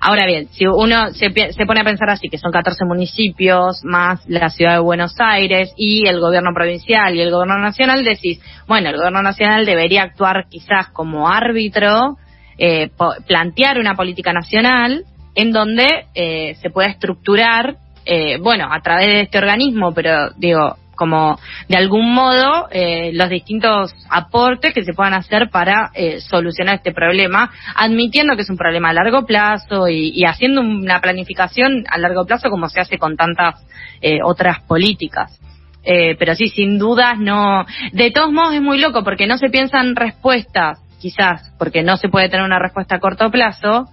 Ahora 0.00 0.26
bien, 0.26 0.48
si 0.52 0.66
uno 0.66 1.10
se, 1.12 1.30
pone 1.30 1.80
a 1.80 1.84
pensar 1.84 2.10
así, 2.10 2.28
que 2.28 2.38
son 2.38 2.52
14 2.52 2.84
municipios, 2.84 3.84
más 3.84 4.26
la 4.28 4.50
ciudad 4.50 4.74
de 4.74 4.80
Buenos 4.80 5.14
Aires 5.18 5.72
y 5.76 6.06
el 6.06 6.20
gobierno 6.20 6.52
provincial 6.54 7.14
y 7.14 7.20
el 7.20 7.30
gobierno 7.30 7.58
nacional, 7.58 8.04
decís, 8.04 8.40
bueno, 8.66 8.90
el 8.90 8.96
gobierno 8.96 9.22
nacional 9.22 9.64
debería 9.64 10.02
actuar 10.02 10.46
quizás 10.48 10.88
como 10.88 11.28
árbitro, 11.28 12.16
eh, 12.58 12.90
plantear 13.26 13.78
una 13.78 13.94
política 13.94 14.32
nacional 14.32 15.04
en 15.34 15.52
donde 15.52 16.06
eh, 16.14 16.54
se 16.62 16.70
pueda 16.70 16.88
estructurar, 16.88 17.76
eh, 18.04 18.38
bueno, 18.38 18.68
a 18.70 18.80
través 18.80 19.06
de 19.06 19.20
este 19.22 19.38
organismo, 19.38 19.92
pero 19.92 20.30
digo, 20.36 20.76
como 20.96 21.38
de 21.68 21.76
algún 21.76 22.12
modo 22.12 22.68
eh, 22.72 23.10
los 23.12 23.28
distintos 23.28 23.94
aportes 24.10 24.74
que 24.74 24.84
se 24.84 24.92
puedan 24.92 25.14
hacer 25.14 25.50
para 25.50 25.90
eh, 25.94 26.20
solucionar 26.20 26.76
este 26.76 26.92
problema, 26.92 27.50
admitiendo 27.76 28.34
que 28.34 28.42
es 28.42 28.50
un 28.50 28.56
problema 28.56 28.90
a 28.90 28.94
largo 28.94 29.24
plazo 29.24 29.88
y, 29.88 30.24
haciendo 30.24 30.60
una 30.60 31.00
planificación 31.00 31.84
a 31.88 31.98
largo 31.98 32.26
plazo 32.26 32.50
como 32.50 32.68
se 32.68 32.80
hace 32.80 32.98
con 32.98 33.16
tantas 33.16 33.64
eh, 34.00 34.18
otras 34.24 34.60
políticas. 34.62 35.38
pero 35.84 36.34
sí, 36.34 36.48
sin 36.48 36.78
dudas 36.78 37.16
no. 37.18 37.64
De 37.92 38.10
todos 38.10 38.32
modos 38.32 38.54
es 38.54 38.62
muy 38.62 38.80
loco 38.80 39.04
porque 39.04 39.28
no 39.28 39.38
se 39.38 39.50
piensan 39.50 39.94
respuestas, 39.94 40.80
quizás 41.00 41.52
porque 41.58 41.84
no 41.84 41.96
se 41.96 42.08
puede 42.08 42.28
tener 42.28 42.44
una 42.44 42.58
respuesta 42.58 42.96
a 42.96 43.00
corto 43.00 43.30
plazo, 43.30 43.86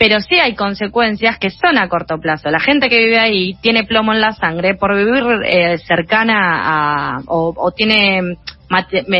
pero 0.00 0.18
sí 0.20 0.36
hay 0.36 0.54
consecuencias 0.54 1.38
que 1.38 1.50
son 1.50 1.76
a 1.76 1.86
corto 1.90 2.18
plazo. 2.18 2.50
La 2.50 2.58
gente 2.58 2.88
que 2.88 2.96
vive 2.96 3.18
ahí 3.18 3.52
tiene 3.60 3.84
plomo 3.84 4.14
en 4.14 4.22
la 4.22 4.32
sangre 4.32 4.74
por 4.74 4.96
vivir 4.96 5.22
eh, 5.44 5.76
cercana 5.76 7.16
a, 7.18 7.20
o, 7.26 7.70
tiene 7.76 8.38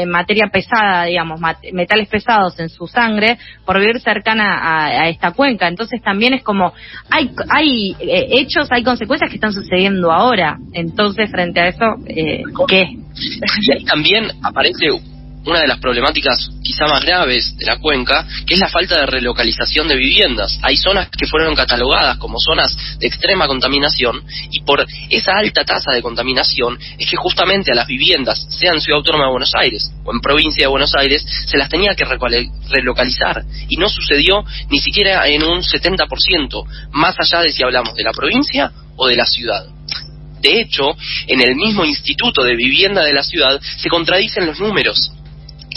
materia 0.07 0.47
pesada, 0.51 1.05
digamos, 1.05 1.39
metales 1.75 2.09
pesados 2.09 2.59
en 2.61 2.71
su 2.71 2.87
sangre 2.87 3.37
por 3.67 3.79
vivir 3.79 4.01
cercana 4.01 5.03
a, 5.03 5.11
esta 5.11 5.33
cuenca. 5.33 5.69
Entonces 5.69 6.01
también 6.01 6.33
es 6.33 6.43
como, 6.43 6.73
hay, 7.11 7.31
hay 7.51 7.95
eh, 8.01 8.29
hechos, 8.39 8.69
hay 8.71 8.83
consecuencias 8.83 9.29
que 9.29 9.37
están 9.37 9.53
sucediendo 9.53 10.11
ahora. 10.11 10.57
Entonces, 10.73 11.31
frente 11.31 11.61
a 11.61 11.69
eso, 11.69 11.97
eh, 12.07 12.43
¿qué? 12.67 12.87
Y 13.61 13.73
ahí 13.73 13.85
también 13.85 14.31
aparece 14.43 14.87
una 15.45 15.61
de 15.61 15.69
las 15.69 15.79
problemáticas 15.79 16.51
quizá 16.63 16.87
más 16.87 17.05
graves 17.05 17.57
de 17.57 17.65
la 17.65 17.79
cuenca, 17.79 18.27
que 18.47 18.55
es 18.55 18.61
la 18.61 18.69
falta 18.69 19.01
de 19.01 19.07
relocalización 19.07 19.89
de 19.89 19.97
viviendas. 19.97 20.59
Hay 20.63 20.77
zonas 20.77 21.09
que 21.11 21.27
fueron 21.27 21.55
catalogadas 21.55 22.19
como 22.19 22.39
zonas 22.39 22.77
de 22.99 23.07
extrema 23.07 23.47
contaminación 23.47 24.23
y 24.51 24.61
por 24.63 24.87
esa 25.09 25.33
alta 25.39 25.65
tasa 25.65 25.93
de 25.93 26.03
contaminación 26.03 26.79
es 26.99 27.09
que 27.09 27.17
justamente 27.17 27.73
a 27.73 27.75
las 27.75 27.87
viviendas, 27.87 28.47
sea 28.51 28.73
en 28.73 28.81
Ciudad 28.81 28.99
Autónoma 28.99 29.25
de 29.25 29.31
Buenos 29.31 29.55
Aires 29.55 29.91
o 30.05 30.13
en 30.13 30.21
provincia 30.21 30.65
de 30.65 30.69
Buenos 30.69 30.95
Aires, 30.95 31.25
se 31.47 31.57
las 31.57 31.69
tenía 31.69 31.95
que 31.95 32.05
relocalizar 32.05 33.45
y 33.69 33.77
no 33.77 33.89
sucedió 33.89 34.45
ni 34.69 34.79
siquiera 34.79 35.27
en 35.27 35.43
un 35.43 35.63
70%, 35.63 36.91
más 36.93 37.17
allá 37.19 37.43
de 37.43 37.53
si 37.53 37.63
hablamos 37.63 37.95
de 37.95 38.05
la 38.05 38.13
provincia 38.13 38.71
o 38.97 39.07
de 39.07 39.17
la 39.17 39.25
ciudad. 39.25 39.65
De 40.41 40.61
hecho, 40.61 40.97
en 41.27 41.41
el 41.43 41.55
mismo 41.55 41.85
Instituto 41.85 42.43
de 42.43 42.57
Vivienda 42.57 43.03
de 43.05 43.13
la 43.13 43.23
ciudad 43.23 43.61
se 43.77 43.89
contradicen 43.89 44.47
los 44.47 44.59
números 44.59 45.13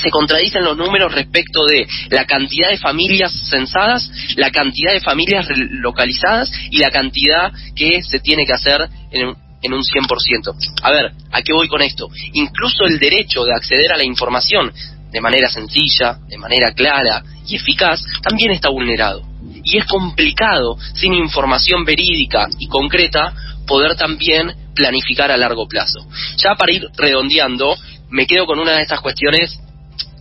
se 0.02 0.10
contradicen 0.10 0.64
los 0.64 0.78
números 0.78 1.14
respecto 1.14 1.66
de 1.66 1.88
la 2.10 2.26
cantidad 2.26 2.70
de 2.70 2.78
familias 2.78 3.32
censadas, 3.50 4.10
la 4.36 4.52
cantidad 4.52 4.94
de 4.94 5.02
familias 5.02 5.48
localizadas 5.56 6.52
y 6.72 6.80
la 6.80 6.92
cantidad 6.92 7.52
que 7.76 8.02
se 8.02 8.20
tiene 8.20 8.46
que 8.46 8.54
hacer 8.54 8.88
en 9.12 9.28
un, 9.28 9.38
en 9.62 9.74
un 9.74 9.82
100%. 9.82 10.54
A 10.82 10.92
ver, 10.92 11.12
¿a 11.32 11.42
qué 11.42 11.54
voy 11.54 11.68
con 11.68 11.82
esto? 11.82 12.10
Incluso 12.34 12.86
el 12.86 13.00
derecho 13.00 13.44
de 13.44 13.54
acceder 13.54 13.92
a 13.94 13.98
la 13.98 14.04
información 14.04 14.74
de 15.12 15.22
manera 15.22 15.48
sencilla, 15.48 16.18
de 16.28 16.38
manera 16.38 16.74
clara 16.74 17.24
y 17.48 17.56
eficaz, 17.56 18.04
también 18.22 18.52
está 18.52 18.70
vulnerado. 18.70 19.22
Y 19.64 19.78
es 19.78 19.86
complicado, 19.86 20.78
sin 20.96 21.14
información 21.14 21.86
verídica 21.86 22.48
y 22.58 22.68
concreta, 22.68 23.34
poder 23.68 23.96
también 23.96 24.54
planificar 24.74 25.32
a 25.32 25.38
largo 25.38 25.68
plazo. 25.68 26.06
Ya 26.38 26.56
para 26.56 26.74
ir 26.74 26.88
redondeando, 26.98 27.76
me 28.10 28.26
quedo 28.26 28.46
con 28.46 28.60
una 28.60 28.74
de 28.74 28.82
estas 28.82 29.02
cuestiones 29.02 29.60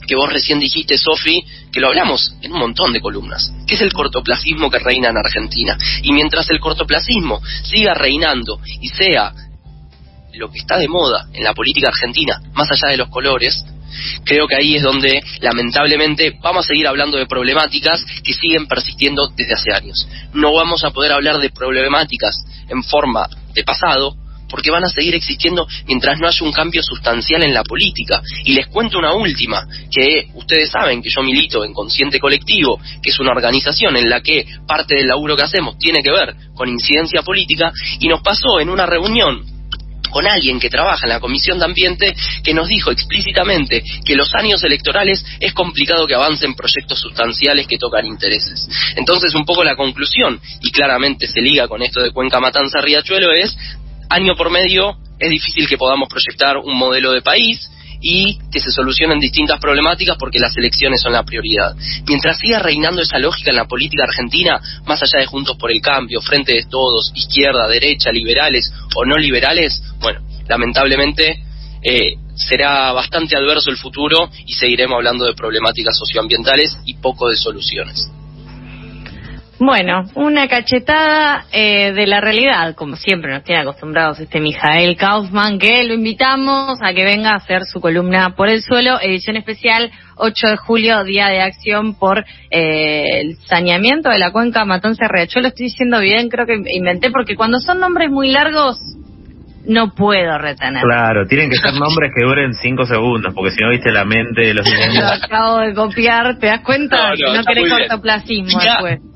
que 0.07 0.17
vos 0.17 0.31
recién 0.31 0.59
dijiste, 0.59 0.99
Sofi, 0.99 1.43
que 1.73 1.81
lo 1.81 1.89
hablamos 1.89 2.35
en 2.43 2.53
un 2.53 2.59
montón 2.59 2.93
de 2.93 3.01
columnas, 3.01 3.53
que 3.67 3.75
es 3.75 3.81
el 3.81 3.93
cortoplacismo 3.93 4.71
que 4.71 4.79
reina 4.79 5.11
en 5.11 5.17
Argentina. 5.17 5.77
Y 6.03 6.13
mientras 6.13 6.49
el 6.51 6.61
cortoplacismo 6.61 7.41
siga 7.65 7.95
reinando 7.95 8.61
y 8.81 8.89
sea 8.89 9.33
lo 10.35 10.51
que 10.51 10.59
está 10.59 10.79
de 10.79 10.89
moda 10.89 11.27
en 11.33 11.45
la 11.45 11.55
política 11.55 11.89
argentina, 11.89 12.41
más 12.55 12.71
allá 12.71 12.91
de 12.91 12.97
los 12.97 13.09
colores, 13.09 13.65
creo 14.25 14.47
que 14.47 14.57
ahí 14.57 14.77
es 14.77 14.83
donde 14.83 15.23
lamentablemente 15.41 16.39
vamos 16.43 16.65
a 16.65 16.69
seguir 16.69 16.87
hablando 16.87 17.19
de 17.19 17.27
problemáticas 17.27 18.05
que 18.25 18.33
siguen 18.33 18.67
persistiendo 18.67 19.29
desde 19.37 19.55
hace 19.55 19.73
años. 19.73 20.09
No 20.33 20.55
vamos 20.55 20.85
a 20.85 20.91
poder 20.91 21.13
hablar 21.13 21.39
de 21.39 21.51
problemáticas 21.51 22.35
en 22.69 22.83
forma 22.83 23.29
de 23.55 23.65
pasado, 23.65 24.17
porque 24.53 24.71
van 24.71 24.85
a 24.85 24.91
seguir 24.91 25.15
existiendo 25.15 25.67
mientras 25.87 26.21
no 26.21 26.29
haya 26.29 26.45
un 26.45 26.53
cambio 26.53 26.83
sustancial 26.83 27.43
en 27.43 27.55
la 27.55 27.65
política. 27.65 28.21
Y 28.45 28.53
les 28.53 28.67
cuento 28.67 28.99
una 28.99 29.15
última, 29.15 29.67
que 29.91 30.29
ustedes 30.35 30.71
saben 30.71 31.03
que 31.03 31.09
yo 31.09 31.23
milito 31.23 31.65
en 31.65 31.73
Consciente 31.73 32.21
Colectivo, 32.21 32.79
que 33.03 33.11
es 33.11 33.19
una 33.19 33.33
organización 33.33 33.97
en 33.97 34.11
la 34.11 34.21
que 34.21 34.45
parte 34.67 34.95
del 34.95 35.09
laburo 35.09 35.35
que 35.37 35.45
hacemos 35.45 35.79
tiene 35.79 36.03
que 36.03 36.11
ver 36.11 36.37
con 36.55 36.69
incidencia 36.69 37.23
política, 37.23 37.73
y 37.99 38.09
nos 38.09 38.21
pasó 38.21 38.61
en 38.61 38.69
una 38.69 38.85
reunión 38.85 39.43
con 40.11 40.27
alguien 40.27 40.61
que 40.61 40.69
trabaja 40.69 41.07
en 41.07 41.09
la 41.09 41.21
Comisión 41.21 41.59
de 41.59 41.65
Ambiente 41.65 42.15
que 42.45 42.53
nos 42.53 42.69
dijo 42.69 42.91
explícitamente 42.91 43.83
que 44.05 44.15
los 44.15 44.35
años 44.35 44.63
electorales 44.63 45.25
es 45.41 45.55
complicado 45.55 46.07
que 46.07 46.15
avancen 46.15 46.55
proyectos 46.55 47.01
sustanciales 47.01 47.67
que 47.67 47.79
tocan 47.79 48.07
intereses. 48.07 48.69
Entonces, 48.95 49.35
un 49.35 49.47
poco 49.47 49.65
la 49.65 49.75
conclusión, 49.75 50.39
y 50.61 50.71
claramente 50.71 51.27
se 51.27 51.41
liga 51.41 51.67
con 51.67 51.83
esto 51.83 52.03
de 52.03 52.13
Cuenca 52.13 52.41
Matanza 52.41 52.81
Riachuelo, 52.83 53.33
es 53.33 53.57
año 54.13 54.35
por 54.37 54.51
medio 54.51 54.97
es 55.19 55.31
difícil 55.31 55.69
que 55.69 55.79
podamos 55.79 56.09
proyectar 56.09 56.57
un 56.59 56.77
modelo 56.77 57.13
de 57.13 57.23
país, 57.23 57.69
y 58.03 58.37
que 58.51 58.61
se 58.61 58.71
solucionen 58.71 59.21
distintas 59.21 59.61
problemáticas 59.61 60.17
porque 60.19 60.41
las 60.41 60.57
elecciones 60.57 61.01
son 61.01 61.13
la 61.13 61.23
prioridad. 61.23 61.75
Mientras 62.07 62.39
siga 62.39 62.59
reinando 62.59 63.01
esa 63.01 63.19
lógica 63.19 63.51
en 63.51 63.57
la 63.57 63.67
política 63.67 64.03
argentina, 64.05 64.61
más 64.85 65.03
allá 65.03 65.21
de 65.21 65.27
Juntos 65.27 65.57
por 65.57 65.71
el 65.71 65.81
Cambio, 65.81 66.21
Frente 66.21 66.53
de 66.53 66.67
Todos, 66.69 67.13
izquierda, 67.15 67.69
derecha, 67.69 68.11
liberales 68.11 68.73
o 68.97 69.05
no 69.05 69.17
liberales, 69.17 69.81
bueno, 70.01 70.21
lamentablemente 70.49 71.45
eh, 71.83 72.15
será 72.35 72.93
bastante 72.93 73.37
adverso 73.37 73.71
el 73.71 73.77
futuro 73.77 74.29
y 74.47 74.53
seguiremos 74.55 74.97
hablando 74.97 75.25
de 75.25 75.35
problemáticas 75.35 75.97
socioambientales 75.97 76.77
y 76.85 76.95
poco 76.95 77.29
de 77.29 77.37
soluciones. 77.37 78.11
Bueno, 79.65 80.03
una 80.17 80.49
cachetada 80.49 81.45
eh, 81.53 81.93
de 81.93 82.09
la 82.09 82.21
realidad, 82.21 82.75
como 82.75 82.97
siempre 82.97 83.31
nos 83.31 83.45
tiene 83.45 83.63
acostumbrados 83.63 84.19
este 84.19 84.41
Mijael 84.41 84.97
Kaufman, 84.97 85.61
que 85.61 85.85
lo 85.85 85.95
invitamos 85.95 86.81
a 86.83 86.93
que 86.93 87.05
venga 87.05 87.31
a 87.31 87.37
hacer 87.37 87.63
su 87.67 87.81
columna 87.81 88.35
por 88.35 88.49
el 88.49 88.61
suelo, 88.61 88.99
edición 89.01 89.37
especial 89.37 89.93
8 90.17 90.49
de 90.49 90.57
julio, 90.57 91.05
Día 91.05 91.29
de 91.29 91.43
Acción 91.43 91.95
por 91.95 92.25
eh, 92.51 93.21
el 93.21 93.37
saneamiento 93.47 94.09
de 94.09 94.19
la 94.19 94.33
cuenca 94.33 94.65
Matanza 94.65 95.07
Riachuelo. 95.07 95.47
Estoy 95.47 95.67
diciendo 95.67 96.01
bien, 96.01 96.29
creo 96.29 96.45
que 96.45 96.61
inventé, 96.75 97.13
porque 97.13 97.37
cuando 97.37 97.61
son 97.61 97.79
nombres 97.79 98.11
muy 98.11 98.33
largos 98.33 98.81
no 99.65 99.95
puedo 99.95 100.39
retener. 100.39 100.83
Claro, 100.83 101.25
tienen 101.29 101.51
que 101.51 101.57
ser 101.57 101.73
nombres 101.79 102.11
que 102.13 102.27
duren 102.27 102.53
cinco 102.55 102.85
segundos, 102.85 103.33
porque 103.33 103.53
si 103.53 103.63
no 103.63 103.71
viste 103.71 103.93
la 103.93 104.05
mente 104.05 104.43
de 104.43 104.55
los 104.55 104.67
Lo 104.95 105.07
acabo 105.07 105.59
de 105.59 105.73
copiar, 105.73 106.37
¿te 106.41 106.49
das 106.49 106.63
cuenta? 106.63 106.97
No, 106.97 107.29
no, 107.29 107.37
no 107.37 107.45
querés 107.45 107.71
cortoplacismo 107.71 108.61
después. 108.61 109.12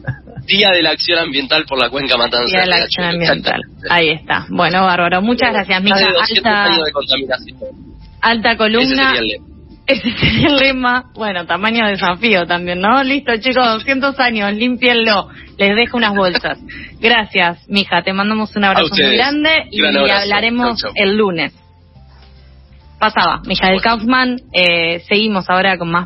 Día 0.46 0.70
de 0.70 0.82
la 0.82 0.90
Acción 0.90 1.18
Ambiental 1.18 1.64
por 1.66 1.80
la 1.80 1.90
Cuenca 1.90 2.16
Matanza. 2.16 2.46
Día 2.46 2.61
de 2.61 2.66
la 2.66 2.76
acción 2.76 3.06
ambiental. 3.06 3.61
Ahí 3.90 4.11
está. 4.11 4.46
Bueno, 4.48 4.85
bárbaro. 4.85 5.20
Muchas 5.22 5.52
gracias, 5.52 5.82
Mica. 5.82 5.96
de 5.98 6.04
200 6.12 6.37
Alta, 6.46 6.64
años 6.64 6.85
de 6.87 6.92
contaminación. 6.92 7.59
alta 8.20 8.48
Ese 8.50 8.56
columna. 8.59 9.14
sería. 9.14 9.37
Ese 9.88 10.11
sería 10.18 10.48
el 10.48 10.56
lema. 10.56 11.04
Bueno, 11.14 11.46
tamaño 11.46 11.87
desafío 11.87 12.44
también, 12.46 12.80
¿no? 12.80 13.02
Listo, 13.04 13.37
chicos, 13.38 13.64
200 13.64 14.18
años, 14.18 14.52
límpienlo. 14.52 15.28
Les 15.59 15.74
dejo 15.76 15.96
unas 15.96 16.14
bolsas. 16.14 16.59
Gracias, 17.00 17.68
mija. 17.68 18.02
Te 18.02 18.12
mandamos 18.12 18.54
un 18.56 18.64
abrazo 18.64 18.88
muy 18.90 19.16
grande 19.16 19.50
y 19.70 19.85
hablaremos 19.85 20.80
Chau, 20.80 20.92
chau. 20.92 21.02
el 21.02 21.16
lunes. 21.16 21.54
Pasaba, 22.98 23.40
Mijael. 23.46 23.80
Kaufman. 23.80 24.40
Eh, 24.52 25.00
seguimos 25.09 25.48
ahora 25.48 25.78
con 25.78 25.88
más 25.90 26.04